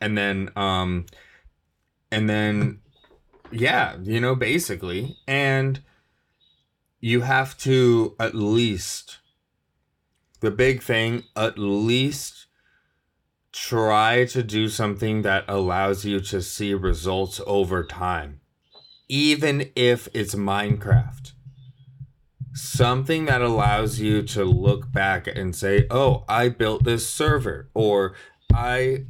and 0.00 0.16
then 0.16 0.50
um, 0.56 1.06
and 2.12 2.30
then 2.30 2.78
yeah, 3.50 3.96
you 4.02 4.20
know, 4.20 4.34
basically, 4.34 5.16
and 5.26 5.80
you 7.00 7.22
have 7.22 7.58
to 7.58 8.14
at 8.18 8.34
least 8.34 9.18
the 10.40 10.50
big 10.50 10.82
thing, 10.82 11.24
at 11.36 11.58
least 11.58 12.46
try 13.52 14.24
to 14.24 14.42
do 14.42 14.68
something 14.68 15.22
that 15.22 15.44
allows 15.46 16.04
you 16.04 16.20
to 16.20 16.40
see 16.40 16.74
results 16.74 17.40
over 17.46 17.84
time, 17.84 18.40
even 19.08 19.70
if 19.76 20.08
it's 20.14 20.34
Minecraft. 20.34 21.32
Something 22.54 23.24
that 23.26 23.40
allows 23.40 23.98
you 23.98 24.22
to 24.24 24.44
look 24.44 24.92
back 24.92 25.26
and 25.26 25.56
say, 25.56 25.86
oh, 25.90 26.24
I 26.28 26.50
built 26.50 26.84
this 26.84 27.08
server, 27.08 27.70
or 27.74 28.14
I 28.52 29.06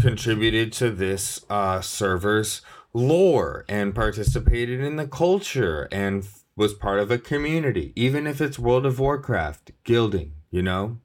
contributed 0.00 0.72
to 0.74 0.90
this 0.90 1.44
uh, 1.50 1.80
server's 1.80 2.62
lore 2.92 3.64
and 3.68 3.94
participated 3.94 4.80
in 4.80 4.96
the 4.96 5.06
culture 5.06 5.88
and 5.92 6.26
was 6.56 6.74
part 6.74 6.98
of 6.98 7.10
a 7.10 7.18
community, 7.18 7.92
even 7.96 8.26
if 8.26 8.40
it's 8.40 8.58
World 8.58 8.84
of 8.84 8.98
Warcraft, 8.98 9.72
guilding, 9.84 10.32
you 10.50 10.62
know? 10.62 10.98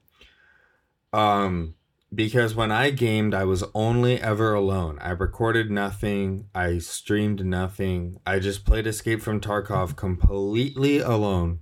Um, 1.12 1.74
because 2.14 2.54
when 2.54 2.70
I 2.70 2.90
gamed, 2.90 3.34
I 3.34 3.44
was 3.44 3.64
only 3.74 4.20
ever 4.20 4.54
alone. 4.54 4.98
I 5.00 5.10
recorded 5.10 5.70
nothing, 5.70 6.48
I 6.54 6.78
streamed 6.78 7.44
nothing. 7.44 8.20
I 8.26 8.38
just 8.38 8.64
played 8.64 8.86
Escape 8.86 9.22
from 9.22 9.40
Tarkov 9.40 9.96
completely 9.96 10.98
alone, 10.98 11.60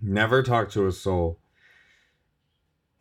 never 0.00 0.42
talked 0.42 0.72
to 0.72 0.86
a 0.86 0.92
soul, 0.92 1.40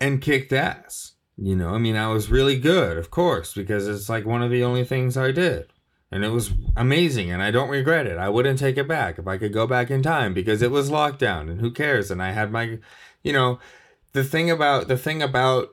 and 0.02 0.22
kicked 0.22 0.54
ass. 0.54 1.14
You 1.42 1.56
know, 1.56 1.70
I 1.70 1.78
mean, 1.78 1.96
I 1.96 2.08
was 2.10 2.30
really 2.30 2.60
good, 2.60 2.98
of 2.98 3.12
course, 3.12 3.54
because 3.54 3.88
it's 3.88 4.10
like 4.10 4.26
one 4.26 4.42
of 4.42 4.52
the 4.52 4.64
only 4.64 4.84
things 4.84 5.16
I 5.16 5.32
did. 5.32 5.72
And 6.12 6.26
it 6.26 6.30
was 6.30 6.52
amazing, 6.76 7.32
and 7.32 7.42
I 7.42 7.52
don't 7.52 7.70
regret 7.70 8.08
it. 8.08 8.18
I 8.18 8.30
wouldn't 8.30 8.60
take 8.60 8.78
it 8.78 8.88
back 8.88 9.20
if 9.20 9.28
I 9.28 9.38
could 9.38 9.54
go 9.54 9.68
back 9.68 9.92
in 9.92 10.02
time 10.02 10.34
because 10.34 10.62
it 10.62 10.72
was 10.72 10.90
lockdown, 10.90 11.50
and 11.50 11.62
who 11.62 11.72
cares? 11.72 12.10
And 12.10 12.22
I 12.22 12.32
had 12.32 12.52
my, 12.52 12.80
you 13.24 13.32
know, 13.32 13.60
the 14.14 14.24
thing 14.24 14.50
about 14.50 14.88
the 14.88 14.98
thing 14.98 15.22
about 15.22 15.70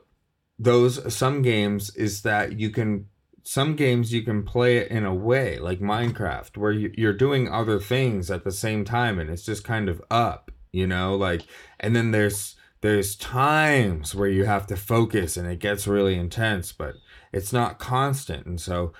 those 0.59 1.13
some 1.13 1.41
games 1.41 1.95
is 1.95 2.21
that 2.21 2.59
you 2.59 2.69
can 2.69 3.07
some 3.43 3.75
games 3.75 4.13
you 4.13 4.21
can 4.23 4.43
play 4.43 4.77
it 4.77 4.91
in 4.91 5.05
a 5.05 5.13
way 5.13 5.57
like 5.57 5.79
minecraft 5.79 6.57
where 6.57 6.71
you, 6.71 6.91
you're 6.97 7.13
doing 7.13 7.47
other 7.47 7.79
things 7.79 8.29
at 8.29 8.43
the 8.43 8.51
same 8.51 8.83
time 8.83 9.19
and 9.19 9.29
it's 9.29 9.45
just 9.45 9.63
kind 9.63 9.87
of 9.87 10.01
up 10.11 10.51
you 10.71 10.85
know 10.85 11.15
like 11.15 11.43
and 11.79 11.95
then 11.95 12.11
there's 12.11 12.56
there's 12.81 13.15
times 13.15 14.13
where 14.13 14.29
you 14.29 14.45
have 14.45 14.67
to 14.67 14.77
focus 14.77 15.37
and 15.37 15.47
it 15.47 15.59
gets 15.59 15.87
really 15.87 16.15
intense, 16.15 16.71
but 16.71 16.95
it's 17.33 17.51
not 17.51 17.79
constant. 17.79 18.45
And 18.45 18.61
so, 18.61 18.93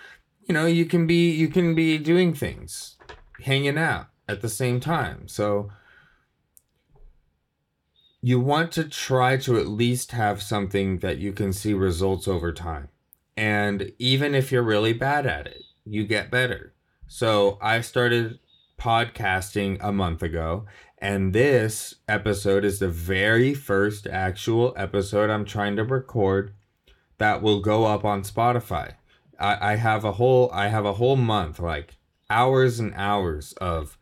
you 0.48 0.54
know, 0.54 0.66
you 0.66 0.86
can 0.86 1.06
be 1.06 1.32
you 1.32 1.48
can 1.48 1.76
be 1.76 1.98
doing 1.98 2.34
things, 2.34 2.98
hanging 3.44 3.78
out 3.78 4.08
at 4.28 4.42
the 4.42 4.50
same 4.50 4.80
time. 4.80 5.28
So 5.28 5.70
you 8.22 8.40
want 8.40 8.72
to 8.74 8.84
try 8.84 9.38
to 9.38 9.58
at 9.58 9.68
least 9.68 10.12
have 10.12 10.42
something 10.42 11.00
that 11.00 11.20
you 11.20 11.32
can 11.32 11.54
see 11.54 11.74
results 11.74 12.28
over 12.28 12.52
time. 12.52 12.90
And 13.36 13.92
even 14.00 14.34
if 14.34 14.52
you're 14.52 14.64
really 14.64 14.94
bad 14.94 15.28
at 15.28 15.46
it, 15.46 15.62
you 15.86 16.06
get 16.06 16.32
better. 16.32 16.74
So 17.08 17.58
I 17.62 17.82
started 17.82 18.40
podcasting 18.80 19.78
a 19.82 19.92
month 19.92 20.22
ago, 20.24 20.66
and 21.00 21.34
this 21.34 21.96
episode 22.08 22.66
is 22.66 22.80
the 22.80 22.90
very 22.90 23.54
first 23.54 24.08
actual 24.08 24.74
episode 24.76 25.30
I'm 25.30 25.46
trying 25.46 25.76
to 25.76 25.84
record 25.84 26.54
that 27.20 27.42
will 27.42 27.60
go 27.62 27.86
up 27.86 28.04
on 28.04 28.24
Spotify. 28.24 28.94
I, 29.40 29.74
I 29.74 29.76
have 29.76 30.04
a 30.04 30.14
whole 30.14 30.50
I 30.52 30.68
have 30.68 30.86
a 30.86 30.94
whole 30.94 31.16
month, 31.16 31.60
like 31.60 31.98
hours 32.30 32.80
and 32.80 32.94
hours 32.96 33.54
of 33.54 33.98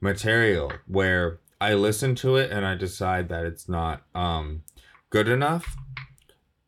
material 0.00 0.72
where 0.86 1.40
I 1.60 1.74
listen 1.74 2.14
to 2.16 2.36
it 2.36 2.50
and 2.50 2.66
I 2.66 2.74
decide 2.74 3.28
that 3.30 3.46
it's 3.46 3.68
not 3.68 4.02
um 4.14 4.62
good 5.10 5.28
enough. 5.28 5.76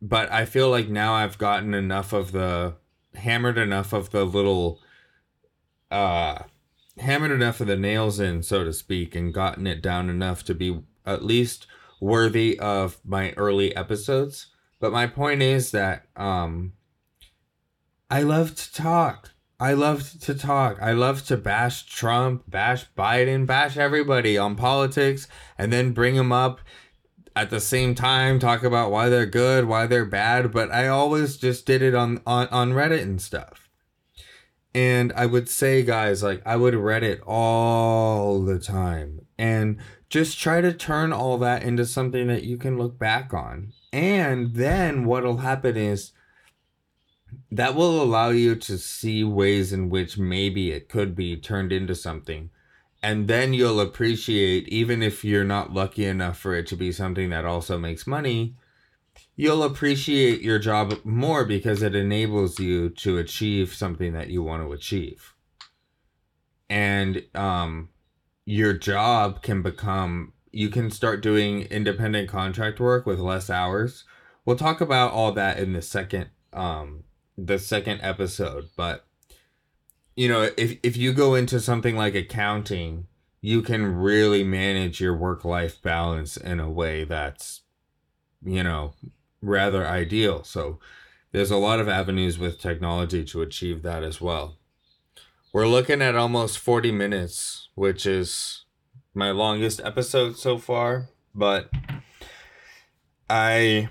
But 0.01 0.31
I 0.31 0.45
feel 0.45 0.69
like 0.69 0.89
now 0.89 1.13
I've 1.13 1.37
gotten 1.37 1.73
enough 1.73 2.13
of 2.13 2.31
the 2.31 2.75
hammered 3.15 3.57
enough 3.57 3.93
of 3.93 4.09
the 4.09 4.25
little 4.25 4.79
uh 5.91 6.39
hammered 6.99 7.31
enough 7.31 7.61
of 7.61 7.67
the 7.67 7.77
nails 7.77 8.19
in, 8.19 8.43
so 8.43 8.63
to 8.63 8.73
speak, 8.73 9.15
and 9.15 9.33
gotten 9.33 9.67
it 9.67 9.81
down 9.81 10.09
enough 10.09 10.43
to 10.45 10.53
be 10.53 10.81
at 11.05 11.23
least 11.23 11.67
worthy 11.99 12.59
of 12.59 12.99
my 13.05 13.33
early 13.37 13.75
episodes. 13.75 14.47
But 14.79 14.91
my 14.91 15.07
point 15.07 15.41
is 15.41 15.71
that 15.71 16.07
um 16.15 16.73
I 18.09 18.21
love 18.21 18.55
to 18.55 18.73
talk. 18.73 19.31
I 19.59 19.73
love 19.73 20.11
to 20.21 20.35
talk. 20.35 20.77
I 20.81 20.91
love 20.91 21.25
to 21.25 21.35
bash 21.35 21.87
Trump, 21.87 22.43
bash 22.47 22.85
Biden, 22.95 23.45
bash 23.45 23.75
everybody 23.75 24.37
on 24.37 24.55
politics, 24.55 25.27
and 25.57 25.73
then 25.73 25.93
bring 25.93 26.15
them 26.15 26.31
up 26.31 26.61
at 27.35 27.49
the 27.49 27.59
same 27.59 27.93
time, 27.93 28.39
talk 28.39 28.63
about 28.63 28.91
why 28.91 29.09
they're 29.09 29.25
good, 29.25 29.65
why 29.65 29.85
they're 29.85 30.05
bad. 30.05 30.51
But 30.51 30.71
I 30.71 30.87
always 30.87 31.37
just 31.37 31.65
did 31.65 31.81
it 31.81 31.95
on, 31.95 32.21
on, 32.25 32.47
on 32.47 32.73
Reddit 32.73 33.01
and 33.01 33.21
stuff. 33.21 33.66
And 34.73 35.11
I 35.13 35.25
would 35.25 35.49
say, 35.49 35.83
guys, 35.83 36.21
like 36.21 36.41
I 36.45 36.55
would 36.55 36.75
read 36.75 37.03
it 37.03 37.21
all 37.25 38.41
the 38.41 38.59
time 38.59 39.25
and 39.37 39.77
just 40.09 40.39
try 40.39 40.61
to 40.61 40.73
turn 40.73 41.11
all 41.11 41.37
that 41.39 41.63
into 41.63 41.85
something 41.85 42.27
that 42.27 42.43
you 42.43 42.57
can 42.57 42.77
look 42.77 42.99
back 42.99 43.33
on. 43.33 43.73
And 43.91 44.53
then 44.53 45.05
what'll 45.05 45.37
happen 45.37 45.75
is 45.75 46.11
that 47.51 47.75
will 47.75 48.01
allow 48.01 48.29
you 48.29 48.55
to 48.55 48.77
see 48.77 49.23
ways 49.23 49.73
in 49.73 49.89
which 49.89 50.17
maybe 50.17 50.71
it 50.71 50.89
could 50.89 51.15
be 51.15 51.35
turned 51.37 51.71
into 51.71 51.95
something. 51.95 52.49
And 53.01 53.27
then 53.27 53.53
you'll 53.53 53.79
appreciate, 53.79 54.67
even 54.69 55.01
if 55.01 55.23
you're 55.23 55.43
not 55.43 55.73
lucky 55.73 56.05
enough 56.05 56.37
for 56.37 56.55
it 56.55 56.67
to 56.67 56.75
be 56.75 56.91
something 56.91 57.29
that 57.29 57.45
also 57.45 57.77
makes 57.77 58.07
money, 58.07 58.55
you'll 59.37 59.63
appreciate 59.63 60.41
your 60.41 60.57
job 60.57 60.99
more 61.05 61.45
because 61.45 61.83
it 61.83 61.95
enables 61.95 62.59
you 62.59 62.89
to 62.89 63.19
achieve 63.19 63.73
something 63.73 64.11
that 64.13 64.29
you 64.29 64.41
want 64.41 64.63
to 64.63 64.73
achieve. 64.73 65.35
And 66.69 67.23
um, 67.35 67.89
your 68.45 68.73
job 68.73 69.43
can 69.43 69.61
become, 69.61 70.33
you 70.51 70.69
can 70.69 70.89
start 70.89 71.21
doing 71.21 71.61
independent 71.61 72.27
contract 72.27 72.79
work 72.79 73.05
with 73.05 73.19
less 73.19 73.49
hours. 73.49 74.03
We'll 74.43 74.57
talk 74.57 74.81
about 74.81 75.11
all 75.11 75.31
that 75.33 75.59
in 75.59 75.71
the 75.71 75.81
second 75.81 76.29
um, 76.51 77.03
the 77.37 77.59
second 77.59 77.99
episode, 78.01 78.69
but 78.75 79.05
you 80.15 80.27
know, 80.27 80.49
if 80.57 80.79
if 80.81 80.97
you 80.97 81.13
go 81.13 81.35
into 81.35 81.59
something 81.59 81.95
like 81.95 82.15
accounting, 82.15 83.05
you 83.41 83.61
can 83.61 83.85
really 83.85 84.43
manage 84.43 84.99
your 84.99 85.15
work 85.15 85.45
life 85.45 85.79
balance 85.81 86.37
in 86.37 86.59
a 86.59 86.71
way 86.71 87.03
that's 87.03 87.61
you 88.43 88.63
know, 88.63 88.93
rather 89.41 89.85
ideal. 89.85 90.43
So 90.43 90.79
there's 91.31 91.51
a 91.51 91.57
lot 91.57 91.79
of 91.79 91.87
avenues 91.87 92.39
with 92.39 92.59
technology 92.59 93.23
to 93.25 93.41
achieve 93.41 93.83
that 93.83 94.03
as 94.03 94.21
well. 94.21 94.57
We're 95.53 95.67
looking 95.67 96.01
at 96.01 96.15
almost 96.15 96.59
40 96.59 96.91
minutes, 96.91 97.69
which 97.75 98.05
is 98.05 98.65
my 99.13 99.31
longest 99.31 99.81
episode 99.83 100.37
so 100.37 100.57
far, 100.57 101.09
but 101.33 101.69
I 103.29 103.89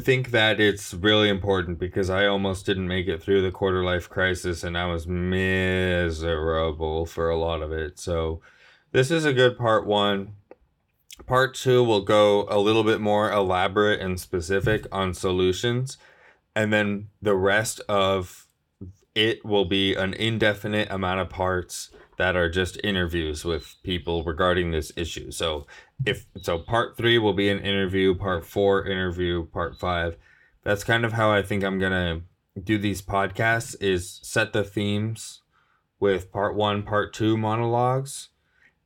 think 0.00 0.30
that 0.30 0.60
it's 0.60 0.94
really 0.94 1.28
important 1.28 1.78
because 1.78 2.10
I 2.10 2.26
almost 2.26 2.66
didn't 2.66 2.88
make 2.88 3.08
it 3.08 3.22
through 3.22 3.42
the 3.42 3.50
quarter 3.50 3.84
life 3.84 4.08
crisis 4.08 4.64
and 4.64 4.76
I 4.76 4.86
was 4.86 5.06
miserable 5.06 7.06
for 7.06 7.30
a 7.30 7.38
lot 7.38 7.62
of 7.62 7.72
it. 7.72 7.98
So, 7.98 8.40
this 8.92 9.10
is 9.10 9.24
a 9.24 9.34
good 9.34 9.58
part 9.58 9.86
one. 9.86 10.34
Part 11.26 11.54
two 11.54 11.84
will 11.84 12.02
go 12.02 12.46
a 12.48 12.58
little 12.58 12.84
bit 12.84 13.00
more 13.00 13.30
elaborate 13.30 14.00
and 14.00 14.18
specific 14.18 14.86
on 14.90 15.14
solutions. 15.14 15.98
And 16.56 16.72
then 16.72 17.08
the 17.20 17.34
rest 17.34 17.80
of 17.88 18.46
it 19.14 19.44
will 19.44 19.64
be 19.64 19.94
an 19.94 20.14
indefinite 20.14 20.90
amount 20.90 21.20
of 21.20 21.28
parts 21.28 21.90
that 22.18 22.34
are 22.34 22.48
just 22.48 22.80
interviews 22.82 23.44
with 23.44 23.76
people 23.82 24.24
regarding 24.24 24.70
this 24.70 24.90
issue. 24.96 25.30
So 25.30 25.66
if 26.04 26.26
so 26.42 26.58
part 26.58 26.96
3 26.96 27.18
will 27.18 27.34
be 27.34 27.48
an 27.48 27.60
interview, 27.60 28.14
part 28.14 28.44
4 28.44 28.86
interview, 28.86 29.46
part 29.46 29.76
5. 29.76 30.16
That's 30.64 30.84
kind 30.84 31.04
of 31.04 31.12
how 31.12 31.30
I 31.30 31.42
think 31.42 31.62
I'm 31.62 31.78
going 31.78 31.92
to 31.92 32.22
do 32.60 32.78
these 32.78 33.02
podcasts 33.02 33.76
is 33.80 34.18
set 34.22 34.52
the 34.52 34.64
themes 34.64 35.42
with 36.00 36.32
part 36.32 36.56
1, 36.56 36.82
part 36.82 37.12
2 37.12 37.36
monologues 37.36 38.30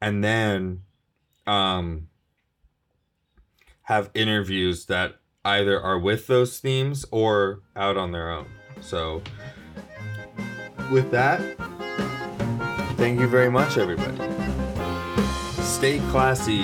and 0.03 0.22
then 0.22 0.83
um 1.47 2.09
have 3.85 4.11
interviews 4.14 4.87
that 4.87 5.16
either 5.45 5.80
are 5.80 5.99
with 5.99 6.26
those 6.26 6.59
themes 6.59 7.05
or 7.11 7.61
out 7.74 7.97
on 7.97 8.12
their 8.12 8.30
own. 8.30 8.47
So 8.80 9.22
with 10.91 11.11
that, 11.11 11.41
Thank 13.03 13.18
you 13.18 13.26
very 13.26 13.51
much, 13.51 13.78
everybody. 13.78 14.16
Stay 15.61 15.99
classy. 16.11 16.62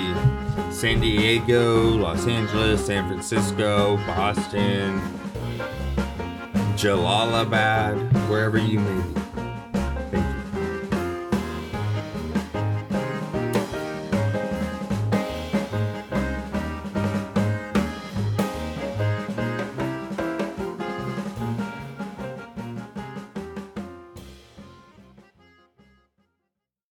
San 0.71 1.01
Diego, 1.01 1.81
Los 1.97 2.27
Angeles, 2.27 2.85
San 2.85 3.09
Francisco, 3.09 3.97
Boston, 4.07 5.01
Jalalabad, 6.77 8.29
wherever 8.29 8.57
you 8.57 8.79
may 8.79 9.01
be. 9.13 9.28